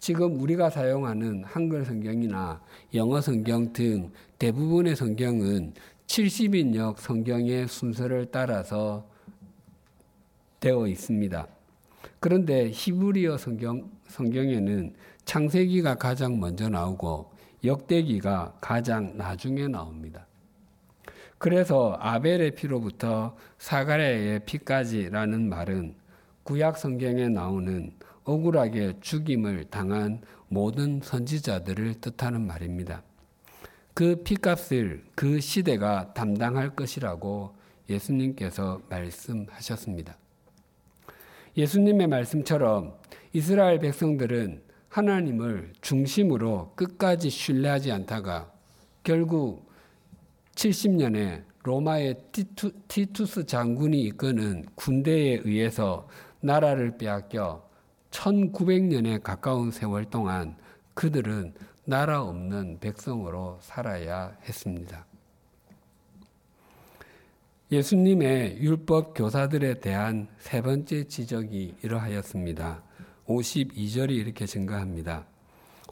지금 0.00 0.40
우리가 0.40 0.70
사용하는 0.70 1.44
한글 1.44 1.84
성경이나 1.84 2.60
영어 2.94 3.20
성경 3.20 3.70
등 3.72 4.10
대부분의 4.38 4.96
성경은 4.96 5.74
70인역 6.10 6.98
성경의 6.98 7.68
순서를 7.68 8.26
따라서 8.32 9.06
되어 10.58 10.88
있습니다. 10.88 11.46
그런데 12.18 12.68
히브리어 12.72 13.38
성경, 13.38 13.88
성경에는 14.08 14.92
창세기가 15.24 15.94
가장 15.94 16.40
먼저 16.40 16.68
나오고 16.68 17.30
역대기가 17.62 18.56
가장 18.60 19.16
나중에 19.16 19.68
나옵니다. 19.68 20.26
그래서 21.38 21.96
아벨의 22.00 22.56
피로부터 22.56 23.36
사가랴의 23.58 24.46
피까지라는 24.46 25.48
말은 25.48 25.94
구약 26.42 26.76
성경에 26.76 27.28
나오는 27.28 27.92
억울하게 28.24 28.94
죽임을 29.00 29.66
당한 29.70 30.22
모든 30.48 31.00
선지자들을 31.04 32.00
뜻하는 32.00 32.44
말입니다. 32.48 33.04
그 33.94 34.22
피값을 34.22 35.04
그 35.14 35.40
시대가 35.40 36.12
담당할 36.14 36.74
것이라고 36.74 37.54
예수님께서 37.88 38.80
말씀하셨습니다. 38.88 40.16
예수님의 41.56 42.06
말씀처럼 42.06 42.94
이스라엘 43.32 43.78
백성들은 43.80 44.62
하나님을 44.88 45.72
중심으로 45.80 46.72
끝까지 46.74 47.30
신뢰하지 47.30 47.92
않다가 47.92 48.52
결국 49.02 49.70
70년에 50.54 51.44
로마의 51.62 52.16
티투, 52.32 52.72
티투스 52.88 53.46
장군이 53.46 54.00
이끄는 54.02 54.66
군대에 54.74 55.40
의해서 55.44 56.08
나라를 56.40 56.96
빼앗겨 56.96 57.68
1900년에 58.10 59.22
가까운 59.22 59.70
세월 59.70 60.04
동안 60.04 60.56
그들은 60.94 61.54
나라 61.84 62.22
없는 62.22 62.78
백성으로 62.80 63.58
살아야 63.60 64.36
했습니다. 64.44 65.06
예수님의 67.72 68.58
율법 68.60 69.14
교사들에 69.14 69.80
대한 69.80 70.28
세 70.38 70.60
번째 70.60 71.06
지적이 71.06 71.76
이러하였습니다. 71.82 72.82
52절이 73.26 74.10
이렇게 74.10 74.44
증가합니다. 74.44 75.24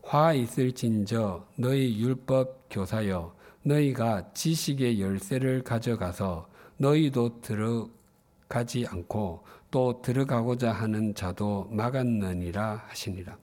화 0.02 0.32
있을진저 0.32 1.46
너희 1.56 2.00
율법 2.00 2.66
교사여 2.70 3.34
너희가 3.62 4.32
지식의 4.32 5.00
열쇠를 5.00 5.62
가져가서 5.62 6.48
너희도 6.78 7.40
들어가지 7.40 8.86
않고 8.86 9.44
또 9.70 10.00
들어가고자 10.02 10.72
하는 10.72 11.14
자도 11.14 11.68
막았느니라 11.70 12.84
하시니라. 12.88 13.36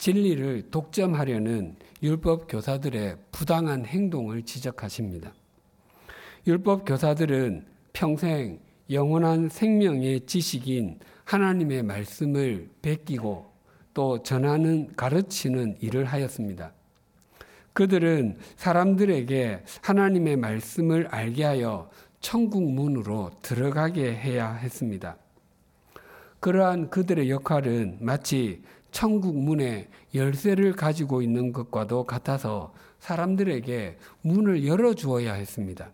진리를 0.00 0.70
독점하려는 0.70 1.76
율법 2.02 2.46
교사들의 2.48 3.18
부당한 3.30 3.84
행동을 3.84 4.42
지적하십니다. 4.42 5.34
율법 6.46 6.86
교사들은 6.86 7.66
평생 7.92 8.60
영원한 8.90 9.50
생명의 9.50 10.24
지식인 10.24 11.00
하나님의 11.24 11.82
말씀을 11.82 12.70
베끼고 12.80 13.50
또 13.92 14.22
전하는 14.22 14.88
가르치는 14.96 15.76
일을 15.80 16.06
하였습니다. 16.06 16.72
그들은 17.74 18.38
사람들에게 18.56 19.64
하나님의 19.82 20.36
말씀을 20.38 21.08
알게 21.08 21.44
하여 21.44 21.90
천국 22.20 22.62
문으로 22.62 23.32
들어가게 23.42 24.14
해야 24.14 24.54
했습니다. 24.54 25.18
그러한 26.40 26.88
그들의 26.88 27.28
역할은 27.28 27.98
마치 28.00 28.62
천국 29.00 29.34
문에 29.34 29.88
열쇠를 30.14 30.74
가지고 30.74 31.22
있는 31.22 31.54
것과도 31.54 32.04
같아서 32.04 32.74
사람들에게 32.98 33.96
문을 34.20 34.66
열어 34.66 34.92
주어야 34.92 35.32
했습니다. 35.32 35.90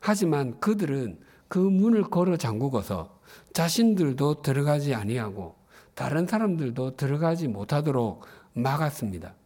하지만 0.00 0.58
그들은 0.58 1.20
그 1.46 1.60
문을 1.60 2.02
걸어 2.10 2.36
잠그고서 2.36 3.20
자신들도 3.52 4.42
들어가지 4.42 4.96
아니하고 4.96 5.54
다른 5.94 6.26
사람들도 6.26 6.96
들어가지 6.96 7.46
못하도록 7.46 8.26
막았습니다. 8.54 9.36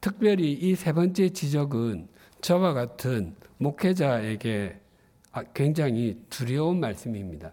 특별히 0.00 0.54
이 0.54 0.74
세 0.74 0.94
번째 0.94 1.28
지적은 1.28 2.08
저와 2.40 2.72
같은 2.72 3.36
목회자에게 3.58 4.80
아, 5.32 5.42
굉장히 5.52 6.18
두려운 6.30 6.80
말씀입니다. 6.80 7.52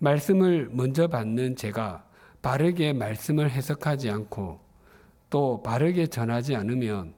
말씀을 0.00 0.70
먼저 0.72 1.08
받는 1.08 1.56
제가 1.56 2.04
바르게 2.40 2.94
말씀을 2.94 3.50
해석하지 3.50 4.10
않고 4.10 4.58
또 5.28 5.62
바르게 5.62 6.06
전하지 6.06 6.56
않으면 6.56 7.12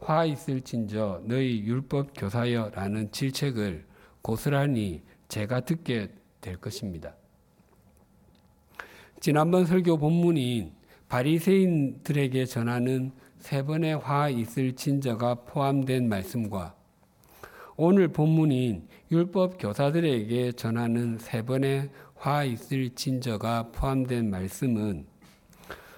화 0.00 0.24
있을진저 0.24 1.22
너희 1.24 1.62
율법 1.62 2.10
교사여라는 2.14 3.12
질책을 3.12 3.86
고스란히 4.20 5.02
제가 5.28 5.60
듣게 5.60 6.08
될 6.40 6.56
것입니다. 6.56 7.14
지난번 9.20 9.64
설교 9.64 9.98
본문인 9.98 10.72
바리새인들에게 11.08 12.46
전하는 12.46 13.12
세 13.38 13.62
번의 13.62 13.98
화 13.98 14.28
있을 14.28 14.74
진저가 14.74 15.36
포함된 15.46 16.08
말씀과 16.08 16.74
오늘 17.76 18.08
본문인 18.08 18.88
율법 19.10 19.58
교사들에게 19.58 20.52
전하는 20.52 21.18
세 21.18 21.42
번의 21.42 21.90
화 22.24 22.42
있을 22.42 22.88
진저가 22.94 23.68
포함된 23.70 24.30
말씀은 24.30 25.04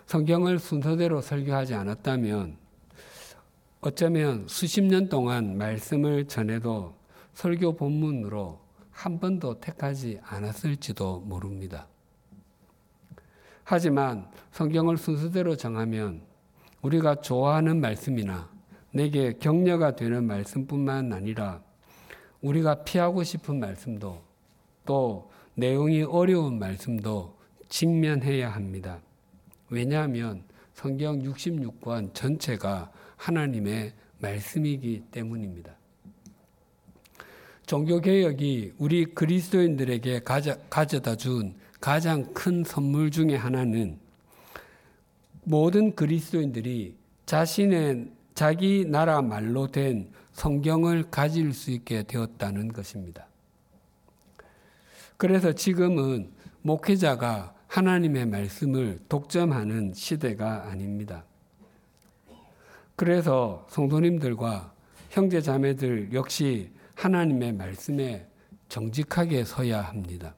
성경을 0.06 0.58
순서대로 0.58 1.20
설교하지 1.20 1.76
않았다면 1.76 2.56
어쩌면 3.80 4.44
수십 4.48 4.82
년 4.82 5.08
동안 5.08 5.56
말씀을 5.56 6.26
전해도 6.26 6.96
설교 7.34 7.76
본문으로 7.76 8.58
한 8.90 9.20
번도 9.20 9.60
택하지 9.60 10.18
않았을지도 10.24 11.20
모릅니다. 11.20 11.86
하지만 13.62 14.28
성경을 14.50 14.96
순서대로 14.96 15.56
정하면 15.56 16.22
우리가 16.82 17.20
좋아하는 17.20 17.80
말씀이나 17.80 18.50
내게 18.90 19.32
격려가 19.38 19.94
되는 19.94 20.24
말씀뿐만 20.24 21.12
아니라 21.12 21.62
우리가 22.40 22.82
피하고 22.82 23.22
싶은 23.22 23.60
말씀도 23.60 24.24
또 24.84 25.30
내용이 25.56 26.02
어려운 26.02 26.58
말씀도 26.58 27.34
직면해야 27.68 28.50
합니다. 28.50 29.00
왜냐하면 29.70 30.44
성경 30.74 31.18
66권 31.20 32.14
전체가 32.14 32.92
하나님의 33.16 33.92
말씀이기 34.18 35.04
때문입니다. 35.10 35.74
종교개혁이 37.66 38.74
우리 38.78 39.06
그리스도인들에게 39.06 40.20
가져, 40.20 40.56
가져다 40.70 41.16
준 41.16 41.54
가장 41.80 42.32
큰 42.32 42.62
선물 42.62 43.10
중에 43.10 43.34
하나는 43.34 43.98
모든 45.42 45.94
그리스도인들이 45.94 46.94
자신의 47.24 48.10
자기 48.34 48.84
나라 48.84 49.22
말로 49.22 49.68
된 49.68 50.10
성경을 50.32 51.10
가질 51.10 51.54
수 51.54 51.70
있게 51.70 52.02
되었다는 52.02 52.72
것입니다. 52.72 53.26
그래서 55.16 55.52
지금은 55.52 56.32
목회자가 56.62 57.54
하나님의 57.68 58.26
말씀을 58.26 59.00
독점하는 59.08 59.92
시대가 59.94 60.68
아닙니다. 60.68 61.24
그래서 62.96 63.66
성도님들과 63.70 64.72
형제 65.10 65.40
자매들 65.40 66.12
역시 66.12 66.70
하나님의 66.94 67.52
말씀에 67.52 68.26
정직하게 68.68 69.44
서야 69.44 69.82
합니다. 69.82 70.34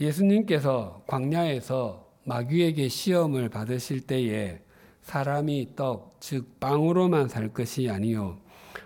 예수님께서 0.00 1.02
광야에서 1.06 2.06
마귀에게 2.24 2.88
시험을 2.88 3.48
받으실 3.48 4.00
때에 4.00 4.60
사람이 5.02 5.74
떡, 5.74 6.16
즉 6.20 6.60
빵으로만 6.60 7.28
살 7.28 7.48
것이 7.48 7.88
아니요 7.88 8.38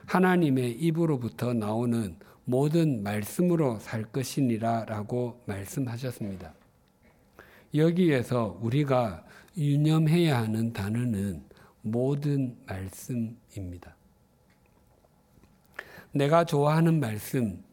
하나님의 0.06 0.72
입으로부터 0.72 1.52
나오는 1.52 2.16
모든 2.52 3.02
말씀으로 3.02 3.78
살 3.78 4.02
것이니라 4.04 4.84
라고 4.84 5.40
말씀하셨습니다. 5.46 6.52
여기에서 7.74 8.58
우리가 8.60 9.24
유념해야 9.56 10.42
하는 10.42 10.70
단어는 10.74 11.44
모든 11.80 12.54
말씀입니다. 12.66 13.96
내가 16.12 16.44
좋아하는 16.44 17.00
말씀, 17.00 17.64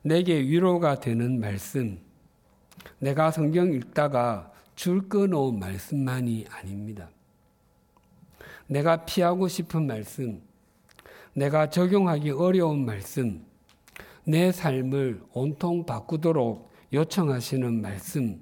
내게 0.00 0.40
위로가 0.40 0.98
되는 1.00 1.38
말씀, 1.38 2.00
내가 3.00 3.30
성경 3.30 3.70
읽다가 3.70 4.50
줄 4.76 5.10
끊어온 5.10 5.58
말씀만이 5.58 6.46
아닙니다. 6.48 7.10
내가 8.66 9.04
피하고 9.04 9.46
싶은 9.46 9.86
말씀, 9.86 10.40
내가 11.34 11.68
적용하기 11.68 12.30
어려운 12.30 12.86
말씀, 12.86 13.49
내 14.30 14.52
삶을 14.52 15.22
온통 15.32 15.86
바꾸도록 15.86 16.70
요청하시는 16.92 17.82
말씀, 17.82 18.40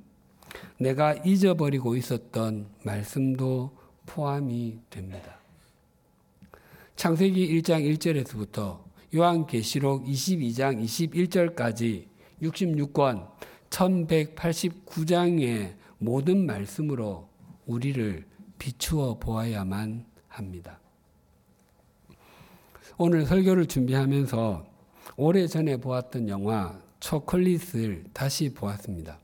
내가 0.79 1.14
잊어버리고 1.14 1.96
있었던 1.96 2.68
말씀도 2.85 3.74
포함이 4.05 4.81
됩니다. 4.90 5.38
창세기 6.96 7.62
1장 7.62 7.96
1절에서부터 7.96 8.81
요한계시록 9.14 10.05
22장 10.05 10.85
21절까지 10.85 12.09
66권 12.42 13.31
1189장의 13.70 15.77
모든 15.96 16.44
말씀으로 16.44 17.31
우리를 17.64 18.27
비추어 18.59 19.18
보아야만 19.18 20.05
합니다. 20.29 20.81
오늘 22.98 23.24
설교를 23.24 23.64
준비하면서 23.66 24.67
오래전에 25.16 25.79
보았던 25.79 26.29
영화 26.29 26.79
초콜릿을 27.01 28.05
다시 28.12 28.53
보았습니다. 28.53 29.18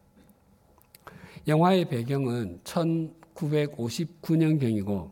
영화의 1.46 1.88
배경은 1.88 2.60
1959년경이고 2.64 5.10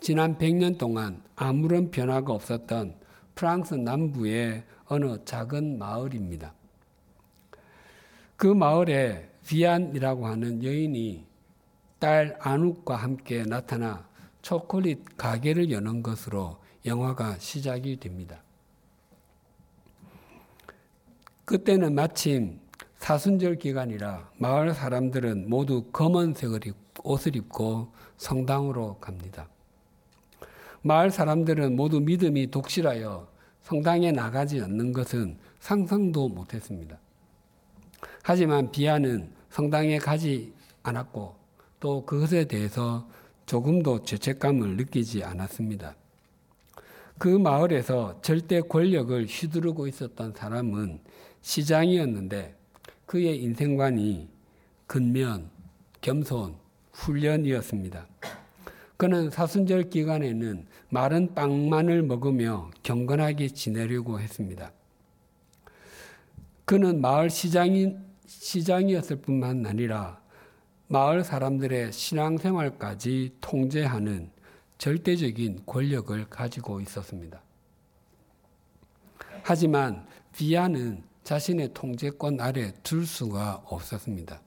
지난 0.00 0.38
100년 0.38 0.78
동안 0.78 1.22
아무런 1.36 1.90
변화가 1.90 2.32
없었던 2.32 2.94
프랑스 3.34 3.74
남부의 3.74 4.64
어느 4.86 5.18
작은 5.24 5.78
마을입니다. 5.78 6.54
그 8.36 8.46
마을에 8.46 9.28
비안이라고 9.46 10.26
하는 10.26 10.62
여인이 10.62 11.26
딸 11.98 12.36
아눅과 12.40 12.96
함께 12.96 13.42
나타나 13.44 14.06
초콜릿 14.42 15.16
가게를 15.16 15.70
여는 15.70 16.02
것으로 16.02 16.58
영화가 16.84 17.38
시작이 17.38 17.98
됩니다. 18.00 18.42
그때는 21.44 21.94
마침 21.94 22.60
사순절 22.98 23.56
기간이라 23.56 24.30
마을 24.38 24.74
사람들은 24.74 25.50
모두 25.50 25.84
검은색 25.92 26.50
옷을 27.02 27.34
입고 27.36 27.92
성당으로 28.16 28.98
갑니다. 29.00 29.48
마을 30.82 31.10
사람들은 31.10 31.74
모두 31.74 32.00
믿음이 32.00 32.50
독실하여 32.50 33.28
성당에 33.62 34.12
나가지 34.12 34.60
않는 34.60 34.92
것은 34.92 35.36
상상도 35.58 36.28
못했습니다. 36.28 36.98
하지만 38.22 38.70
비아는 38.70 39.32
성당에 39.50 39.98
가지 39.98 40.52
않았고 40.82 41.36
또 41.80 42.04
그것에 42.04 42.44
대해서 42.44 43.08
조금도 43.46 44.04
죄책감을 44.04 44.76
느끼지 44.76 45.24
않았습니다. 45.24 45.96
그 47.18 47.28
마을에서 47.28 48.20
절대 48.22 48.60
권력을 48.60 49.26
휘두르고 49.26 49.86
있었던 49.86 50.34
사람은 50.34 51.00
시장이었는데 51.42 52.56
그의 53.06 53.42
인생관이 53.42 54.28
근면, 54.86 55.50
겸손, 56.00 56.56
훈련이었습니다. 56.92 58.06
그는 58.96 59.30
사순절 59.30 59.90
기간에는 59.90 60.66
마른 60.88 61.34
빵만을 61.34 62.02
먹으며 62.02 62.70
경건하게 62.82 63.48
지내려고 63.48 64.20
했습니다. 64.20 64.72
그는 66.64 67.00
마을 67.00 67.28
시장인, 67.28 68.04
시장이었을 68.26 69.16
뿐만 69.16 69.66
아니라 69.66 70.20
마을 70.88 71.24
사람들의 71.24 71.92
신앙생활까지 71.92 73.36
통제하는 73.40 74.30
절대적인 74.78 75.62
권력을 75.66 76.24
가지고 76.28 76.80
있었습니다. 76.80 77.40
하지만 79.42 80.06
비아는 80.32 81.02
자신의 81.24 81.70
통제권 81.74 82.40
아래 82.40 82.72
둘 82.82 83.06
수가 83.06 83.62
없었습니다. 83.66 84.40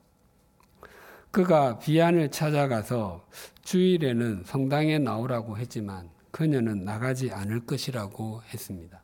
그가 1.31 1.79
비안을 1.79 2.31
찾아가서 2.31 3.27
주일에는 3.63 4.43
성당에 4.45 4.99
나오라고 4.99 5.57
했지만 5.57 6.09
그녀는 6.31 6.85
나가지 6.85 7.31
않을 7.31 7.65
것이라고 7.65 8.41
했습니다. 8.53 9.01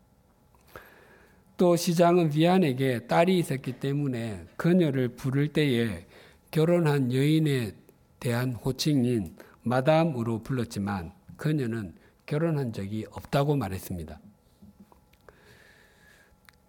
또 1.58 1.76
시장은 1.76 2.30
비안에게 2.30 3.08
딸이 3.08 3.38
있었기 3.38 3.74
때문에 3.74 4.46
그녀를 4.58 5.10
부를 5.10 5.50
때에 5.50 6.06
결혼한 6.50 7.14
여인에 7.14 7.74
대한 8.20 8.54
호칭인 8.54 9.36
마담으로 9.64 10.42
불렀지만 10.44 11.12
그녀는 11.38 11.94
결혼한 12.26 12.74
적이 12.74 13.06
없다고 13.12 13.56
말했습니다. 13.56 14.20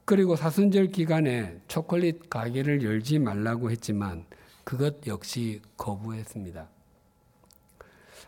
그리고 0.04 0.36
사순절 0.36 0.88
기간에 0.88 1.60
초콜릿 1.68 2.28
가게를 2.28 2.82
열지 2.82 3.18
말라고 3.18 3.70
했지만 3.70 4.24
그것 4.64 5.06
역시 5.06 5.60
거부했습니다. 5.76 6.68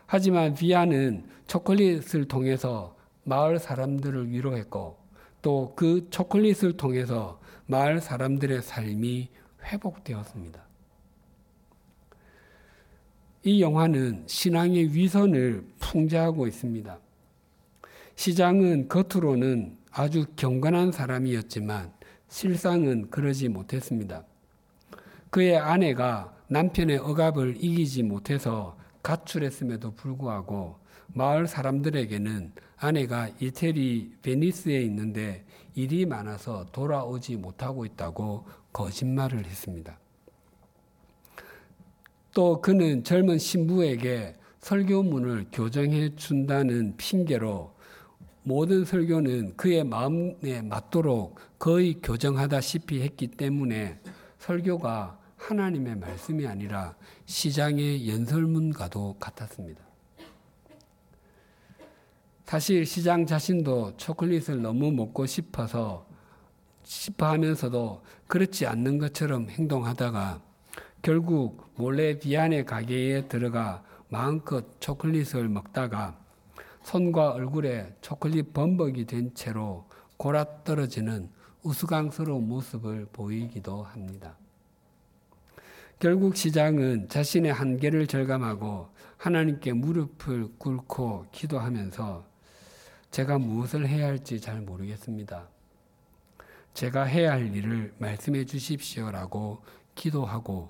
하지만 0.05 0.53
비아는 0.53 1.27
초콜릿을 1.47 2.27
통해서 2.27 2.95
마을 3.23 3.59
사람들을 3.59 4.29
위로했고 4.29 4.97
또 5.41 5.73
그 5.75 6.07
초콜릿을 6.09 6.77
통해서 6.77 7.39
마을 7.67 7.99
사람들의 7.99 8.61
삶이 8.61 9.29
회복되었습니다. 9.63 10.63
이 13.43 13.61
영화는 13.61 14.23
신앙의 14.25 14.95
위선을 14.95 15.65
풍자하고 15.79 16.47
있습니다. 16.47 16.99
시장은 18.15 18.87
겉으로는 18.87 19.77
아주 19.97 20.25
경건한 20.35 20.91
사람이었지만 20.91 21.93
실상은 22.27 23.09
그러지 23.09 23.47
못했습니다. 23.47 24.25
그의 25.29 25.57
아내가 25.57 26.35
남편의 26.49 26.97
억압을 26.97 27.55
이기지 27.63 28.03
못해서 28.03 28.77
가출했음에도 29.03 29.95
불구하고 29.95 30.79
마을 31.07 31.47
사람들에게는 31.47 32.51
아내가 32.75 33.29
이태리 33.39 34.15
베니스에 34.21 34.81
있는데 34.81 35.45
일이 35.75 36.05
많아서 36.05 36.65
돌아오지 36.73 37.37
못하고 37.37 37.85
있다고 37.85 38.45
거짓말을 38.73 39.45
했습니다. 39.45 39.97
또 42.33 42.59
그는 42.59 43.05
젊은 43.05 43.37
신부에게 43.37 44.35
설교문을 44.59 45.45
교정해 45.53 46.13
준다는 46.17 46.97
핑계로 46.97 47.74
모든 48.47 48.85
설교는 48.85 49.57
그의 49.57 49.83
마음에 49.83 50.61
맞도록 50.61 51.39
거의 51.57 51.95
교정하다시피 51.95 53.01
했기 53.01 53.25
때문에 53.25 53.99
설교가 54.37 55.19
하나님의 55.35 55.95
말씀이 55.95 56.45
아니라 56.45 56.95
시장의 57.25 58.07
연설문과도 58.07 59.15
같았습니다. 59.19 59.83
사실 62.43 62.85
시장 62.85 63.25
자신도 63.25 63.97
초콜릿을 63.97 64.61
너무 64.61 64.91
먹고 64.91 65.25
싶어서 65.25 66.05
싶어 66.83 67.25
하면서도 67.25 68.03
그렇지 68.27 68.67
않는 68.67 68.99
것처럼 68.99 69.49
행동하다가 69.49 70.43
결국 71.01 71.73
몰래 71.77 72.19
비안의 72.19 72.65
가게에 72.65 73.27
들어가 73.27 73.83
마음껏 74.09 74.63
초콜릿을 74.79 75.49
먹다가 75.49 76.23
손과 76.85 77.31
얼굴에 77.31 77.95
초콜릿 77.99 78.53
범벅이 78.53 79.05
된 79.05 79.33
채로 79.33 79.89
골아 80.17 80.63
떨어지는 80.63 81.31
우스꽝스러운 81.63 82.47
모습을 82.47 83.07
보이기도 83.11 83.81
합니다. 83.81 84.37
결국 85.97 86.35
시장은 86.35 87.09
자신의 87.09 87.53
한계를 87.53 88.05
절감하고 88.05 88.89
하나님께 89.17 89.73
무릎을 89.73 90.59
꿇고 90.59 91.25
기도하면서 91.31 92.23
제가 93.09 93.39
무엇을 93.39 93.87
해야 93.87 94.05
할지 94.05 94.39
잘 94.39 94.61
모르겠습니다. 94.61 95.47
제가 96.75 97.05
해야 97.05 97.31
할 97.31 97.55
일을 97.55 97.95
말씀해 97.97 98.45
주십시오라고 98.45 99.63
기도하고 99.95 100.69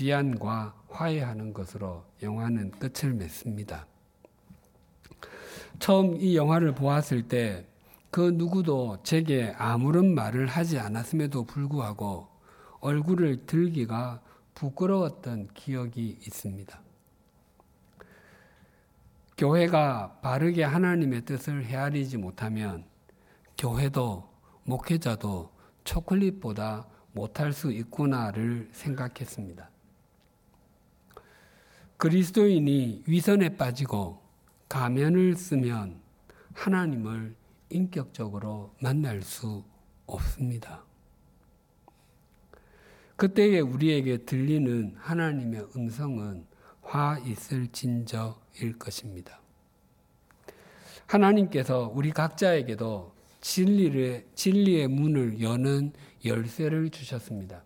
위안과 0.00 0.74
화해하는 0.88 1.52
것으로 1.52 2.04
영화는 2.22 2.72
끝을 2.72 3.14
맺습니다. 3.14 3.86
처음 5.78 6.20
이 6.20 6.36
영화를 6.36 6.74
보았을 6.74 7.28
때 7.28 7.66
그 8.14 8.30
누구도 8.32 8.98
제게 9.02 9.52
아무런 9.58 10.14
말을 10.14 10.46
하지 10.46 10.78
않았음에도 10.78 11.46
불구하고 11.46 12.28
얼굴을 12.78 13.44
들기가 13.44 14.22
부끄러웠던 14.54 15.48
기억이 15.52 16.18
있습니다. 16.24 16.80
교회가 19.36 20.20
바르게 20.22 20.62
하나님의 20.62 21.24
뜻을 21.24 21.64
헤아리지 21.64 22.18
못하면 22.18 22.84
교회도 23.58 24.30
목회자도 24.62 25.50
초콜릿보다 25.82 26.86
못할 27.14 27.52
수 27.52 27.72
있구나를 27.72 28.68
생각했습니다. 28.70 29.68
그리스도인이 31.96 33.02
위선에 33.08 33.56
빠지고 33.56 34.23
가면을 34.74 35.36
쓰면 35.36 36.00
하나님을 36.52 37.36
인격적으로 37.70 38.74
만날 38.82 39.22
수 39.22 39.62
없습니다. 40.04 40.82
그때에 43.14 43.60
우리에게 43.60 44.24
들리는 44.24 44.96
하나님의 44.98 45.68
음성은 45.76 46.44
화 46.82 47.16
있을 47.24 47.68
진저일 47.68 48.76
것입니다. 48.76 49.40
하나님께서 51.06 51.92
우리 51.94 52.10
각자에게도 52.10 53.14
진리를, 53.42 54.26
진리의 54.34 54.88
문을 54.88 55.40
여는 55.40 55.92
열쇠를 56.24 56.90
주셨습니다. 56.90 57.62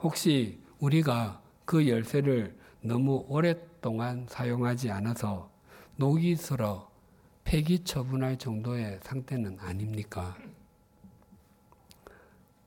혹시 0.00 0.58
우리가 0.80 1.40
그 1.64 1.86
열쇠를 1.86 2.58
너무 2.80 3.24
오랫동안 3.28 4.26
사용하지 4.28 4.90
않아서 4.90 5.56
녹이 6.00 6.36
슬어 6.36 6.88
폐기 7.42 7.82
처분할 7.82 8.38
정도의 8.38 9.00
상태는 9.02 9.58
아닙니까? 9.58 10.38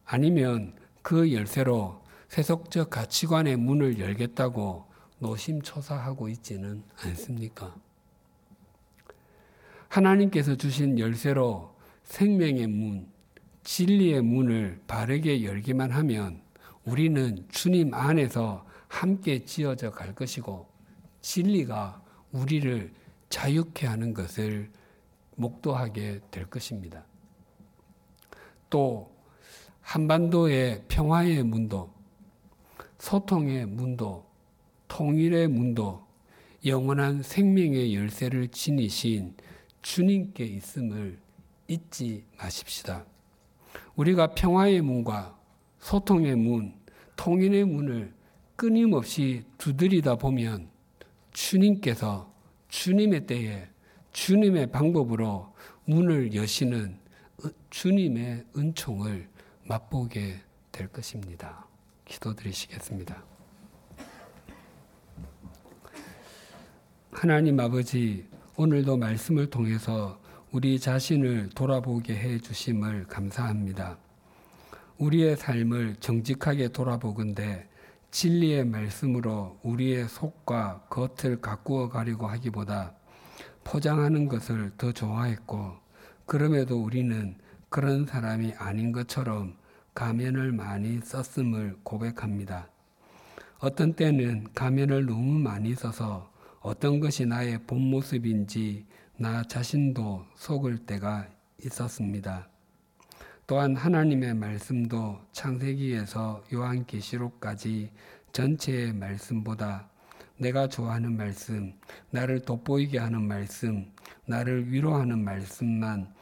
아니면 0.03 0.73
그 1.01 1.31
열쇠로 1.31 2.01
세속적 2.27 2.89
가치관의 2.89 3.55
문을 3.55 3.99
열겠다고 3.99 4.85
노심초사하고 5.19 6.27
있지는 6.27 6.83
않습니까? 7.05 7.73
하나님께서 9.87 10.57
주신 10.57 10.99
열쇠로 10.99 11.73
생명의 12.03 12.67
문, 12.67 13.07
진리의 13.63 14.23
문을 14.23 14.81
바르게 14.87 15.45
열기만 15.45 15.91
하면 15.91 16.41
우리는 16.83 17.45
주님 17.49 17.93
안에서 17.93 18.65
함께 18.89 19.45
지어져 19.45 19.89
갈 19.89 20.13
것이고 20.13 20.67
진리가 21.21 22.01
우리를 22.33 22.99
자유케 23.31 23.87
하는 23.87 24.13
것을 24.13 24.69
목도하게 25.35 26.19
될 26.29 26.45
것입니다. 26.45 27.03
또 28.69 29.11
한반도의 29.81 30.83
평화의 30.87 31.43
문도, 31.43 31.91
소통의 32.99 33.65
문도, 33.65 34.25
통일의 34.87 35.47
문도, 35.47 36.05
영원한 36.65 37.23
생명의 37.23 37.95
열쇠를 37.95 38.49
지니신 38.49 39.35
주님께 39.81 40.45
있음을 40.45 41.17
잊지 41.67 42.25
마십시다. 42.37 43.05
우리가 43.95 44.35
평화의 44.35 44.81
문과 44.81 45.37
소통의 45.79 46.35
문, 46.35 46.75
통일의 47.15 47.65
문을 47.65 48.13
끊임없이 48.55 49.43
두드리다 49.57 50.17
보면 50.17 50.69
주님께서 51.31 52.30
주님의 52.71 53.27
때에 53.27 53.67
주님의 54.13 54.71
방법으로 54.71 55.53
문을 55.85 56.33
여시는 56.33 56.97
주님의 57.69 58.45
은총을 58.57 59.27
맛보게 59.65 60.39
될 60.71 60.87
것입니다. 60.87 61.67
기도드리시겠습니다. 62.05 63.23
하나님 67.11 67.59
아버지, 67.59 68.25
오늘도 68.55 68.97
말씀을 68.97 69.49
통해서 69.49 70.19
우리 70.51 70.79
자신을 70.79 71.49
돌아보게 71.49 72.15
해 72.15 72.39
주심을 72.39 73.05
감사합니다. 73.07 73.97
우리의 74.97 75.35
삶을 75.35 75.97
정직하게 75.99 76.69
돌아보건대 76.69 77.67
진리의 78.11 78.65
말씀으로 78.65 79.57
우리의 79.63 80.07
속과 80.09 80.87
겉을 80.89 81.39
가꾸어 81.41 81.87
가려고 81.87 82.27
하기보다 82.27 82.93
포장하는 83.63 84.27
것을 84.27 84.71
더 84.77 84.91
좋아했고 84.91 85.77
그럼에도 86.25 86.83
우리는 86.83 87.35
그런 87.69 88.05
사람이 88.05 88.53
아닌 88.57 88.91
것처럼 88.91 89.55
가면을 89.93 90.51
많이 90.51 90.99
썼음을 90.99 91.77
고백합니다. 91.83 92.69
어떤 93.59 93.93
때는 93.93 94.47
가면을 94.53 95.05
너무 95.05 95.39
많이 95.39 95.73
써서 95.73 96.31
어떤 96.59 96.99
것이 96.99 97.25
나의 97.25 97.63
본 97.65 97.79
모습인지 97.89 98.85
나 99.17 99.43
자신도 99.43 100.25
속을 100.35 100.79
때가 100.79 101.29
있었습니다. 101.63 102.50
또한 103.47 103.75
하나님의 103.75 104.35
말씀도 104.35 105.19
창세기에서 105.31 106.43
요한계시록까지 106.53 107.91
전체의 108.31 108.93
말씀보다 108.93 109.89
내가 110.37 110.67
좋아하는 110.67 111.17
말씀, 111.17 111.73
나를 112.09 112.41
돋보이게 112.41 112.97
하는 112.97 113.21
말씀, 113.21 113.91
나를 114.25 114.71
위로하는 114.71 115.23
말씀만 115.23 116.13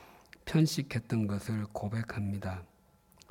편식했던 0.46 1.28
것을 1.28 1.66
고백합니다. 1.72 2.64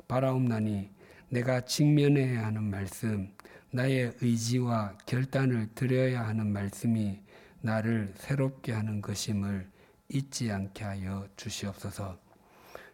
바라옵나니 0.07 0.89
내가 1.29 1.61
직면해야 1.61 2.45
하는 2.45 2.63
말씀, 2.63 3.31
나의 3.71 4.13
의지와 4.21 4.97
결단을 5.05 5.69
드려야 5.75 6.25
하는 6.27 6.51
말씀이 6.51 7.21
나를 7.61 8.13
새롭게 8.17 8.71
하는 8.71 9.01
것임을 9.01 9.69
잊지 10.07 10.51
않게 10.51 10.83
하여 10.83 11.27
주시옵소서. 11.35 12.28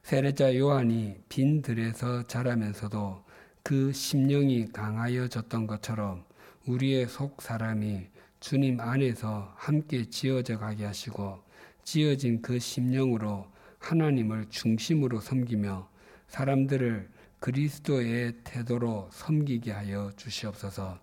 세례자 0.05 0.55
요한이 0.55 1.15
빈 1.29 1.63
들에서 1.63 2.21
자라면서도 2.27 3.23
그 3.63 3.91
심령이 3.91 4.67
강하여졌던 4.67 5.65
것처럼 5.65 6.23
우리의 6.67 7.07
속 7.07 7.41
사람이 7.41 8.05
주님 8.39 8.79
안에서 8.79 9.51
함께 9.55 10.07
지어져 10.07 10.59
가게 10.59 10.85
하시고 10.85 11.39
지어진 11.83 12.43
그 12.43 12.59
심령으로 12.59 13.47
하나님을 13.79 14.45
중심으로 14.51 15.21
섬기며 15.21 15.89
사람들을 16.27 17.09
그리스도의 17.39 18.35
태도로 18.43 19.09
섬기게 19.11 19.71
하여 19.71 20.11
주시옵소서. 20.15 20.99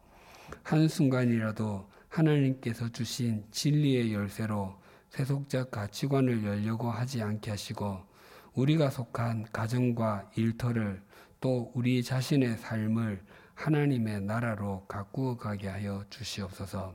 한순간이라도 0.63 1.89
하나님께서 2.09 2.89
주신 2.91 3.45
진리의 3.51 4.15
열쇠로 4.15 4.77
세속적 5.11 5.73
가치관을 5.73 6.45
열려고 6.45 6.89
하지 6.89 7.21
않게 7.21 7.51
하시고 7.51 8.12
우리가 8.55 8.91
속한 8.91 9.47
가정과 9.53 10.31
일터를 10.37 11.03
또 11.41 11.71
우리 11.75 12.03
자신의 12.03 12.59
삶을 12.59 13.23
하나님의 13.55 14.23
나라로 14.23 14.87
가꾸어 14.87 15.37
가게 15.37 15.69
하여 15.69 16.05
주시옵소서. 16.11 16.95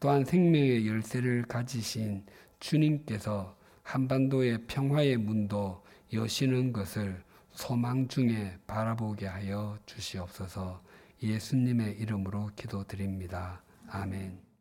또한 0.00 0.24
생명의 0.24 0.86
열쇠를 0.86 1.44
가지신 1.44 2.24
주님께서 2.60 3.56
한반도의 3.82 4.66
평화의 4.66 5.16
문도 5.16 5.82
여시는 6.12 6.72
것을 6.72 7.22
소망 7.52 8.08
중에 8.08 8.58
바라보게 8.66 9.26
하여 9.26 9.78
주시옵소서. 9.86 10.82
예수님의 11.22 11.98
이름으로 11.98 12.50
기도드립니다. 12.56 13.62
아멘. 13.88 14.51